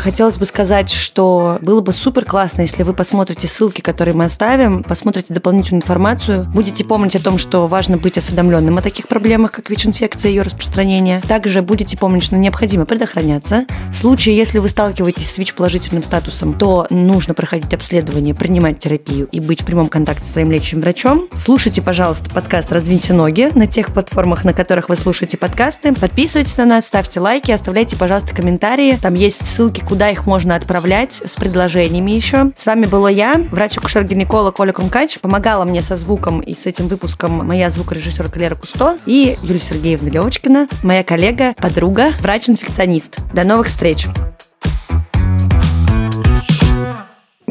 Хотелось 0.00 0.38
бы 0.38 0.44
сказать, 0.44 0.90
что 0.90 1.58
было 1.60 1.80
бы 1.80 1.92
супер 1.92 2.24
классно, 2.24 2.62
если 2.62 2.82
вы 2.82 2.94
посмотрите 2.94 3.46
ссылки, 3.46 3.80
которые 3.80 4.14
мы 4.14 4.24
оставим, 4.24 4.82
посмотрите 4.82 5.32
дополнительную 5.32 5.82
информацию, 5.82 6.46
будете 6.52 6.84
помнить 6.84 7.14
о 7.16 7.22
том, 7.22 7.38
что 7.38 7.66
важно 7.66 7.96
быть 7.98 8.18
осведомленным 8.18 8.78
о 8.78 8.82
таких 8.82 9.06
проблемах, 9.08 9.52
как 9.52 9.70
ВИЧ-инфекция 9.70 10.30
и 10.30 10.34
ее 10.34 10.42
распространение. 10.42 11.20
Также 11.28 11.62
будете 11.62 11.96
помнить, 11.96 12.24
что 12.24 12.36
необходимо 12.36 12.86
предохраняться. 12.86 13.66
В 13.92 13.96
случае, 13.96 14.36
если 14.36 14.58
вы 14.58 14.68
сталкиваетесь 14.68 15.30
с 15.30 15.38
ВИЧ-положительным 15.38 16.02
статусом, 16.02 16.54
то 16.54 16.86
нужно 16.90 17.34
проходить 17.34 17.72
обследование, 17.74 18.34
принимать 18.34 18.78
терапию 18.78 19.28
и 19.30 19.40
быть 19.40 19.62
в 19.62 19.66
прямом 19.66 19.88
контакте 19.88 20.24
со 20.24 20.32
своим 20.32 20.50
лечащим 20.50 20.80
врачом. 20.80 21.28
Слушайте, 21.34 21.82
пожалуйста, 21.82 22.30
подкаст 22.30 22.72
«Раздвиньте 22.72 23.12
ноги» 23.12 23.50
на 23.54 23.66
тех 23.66 23.92
платформах, 23.92 24.44
на 24.44 24.54
которых 24.54 24.88
вы 24.88 24.96
слушаете 24.96 25.36
подкасты. 25.36 25.92
Подписывайтесь 25.94 26.56
на 26.56 26.64
нас, 26.64 26.86
ставьте 26.86 27.20
лайки, 27.20 27.50
оставляйте, 27.50 27.96
пожалуйста, 27.96 28.34
комментарии. 28.34 28.98
Там 29.00 29.14
есть 29.14 29.46
ссылки, 29.46 29.84
куда 29.90 30.08
их 30.08 30.24
можно 30.24 30.54
отправлять 30.54 31.20
с 31.24 31.34
предложениями 31.34 32.12
еще. 32.12 32.52
С 32.54 32.64
вами 32.66 32.86
была 32.86 33.10
я, 33.10 33.34
врач-акушер-гинеколог 33.50 34.60
Оля 34.60 34.72
Кумкач. 34.72 35.18
Помогала 35.18 35.64
мне 35.64 35.82
со 35.82 35.96
звуком 35.96 36.38
и 36.38 36.54
с 36.54 36.64
этим 36.66 36.86
выпуском 36.86 37.44
моя 37.44 37.70
звукорежиссер 37.70 38.30
Клера 38.30 38.54
Кусто 38.54 38.98
и 39.04 39.36
Юлия 39.42 39.58
Сергеевна 39.58 40.08
Левочкина, 40.08 40.68
моя 40.84 41.02
коллега, 41.02 41.54
подруга, 41.54 42.12
врач-инфекционист. 42.20 43.16
До 43.34 43.42
новых 43.42 43.66
встреч! 43.66 44.06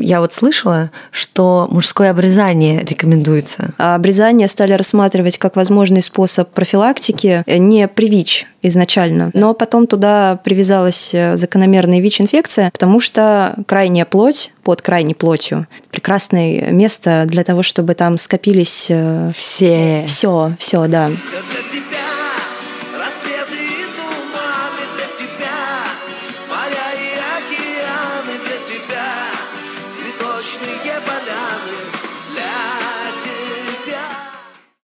Я 0.10 0.22
вот 0.22 0.34
слышала, 0.34 0.90
что 1.12 1.68
мужское 1.70 2.10
обрезание 2.10 2.84
рекомендуется. 2.84 3.76
А 3.78 3.94
обрезание 3.94 4.48
стали 4.48 4.74
рассматривать 4.74 5.38
как 5.38 5.56
возможный 5.56 6.02
способ 6.02 6.50
профилактики 6.50 7.44
э, 7.46 7.58
не 7.58 7.88
при 7.88 8.10
ВИЧ 8.10 8.48
изначально, 8.64 9.30
но 9.36 9.54
потом 9.54 9.86
туда 9.86 10.40
привязалась 10.44 11.12
э, 11.14 11.38
закономерная 11.38 12.00
ВИЧ-инфекция, 12.00 12.72
потому 12.72 13.00
что 13.00 13.54
крайняя 13.68 14.06
плоть 14.06 14.52
под 14.64 14.82
крайней 14.82 15.14
плотью 15.14 15.68
прекрасное 15.92 16.72
место 16.72 17.26
для 17.28 17.44
того, 17.44 17.62
чтобы 17.62 17.94
там 17.94 18.18
скопились 18.18 18.88
э, 18.90 19.30
все, 19.38 20.06
все, 20.08 20.56
все, 20.58 20.88
да. 20.88 21.10
Все 21.10 21.79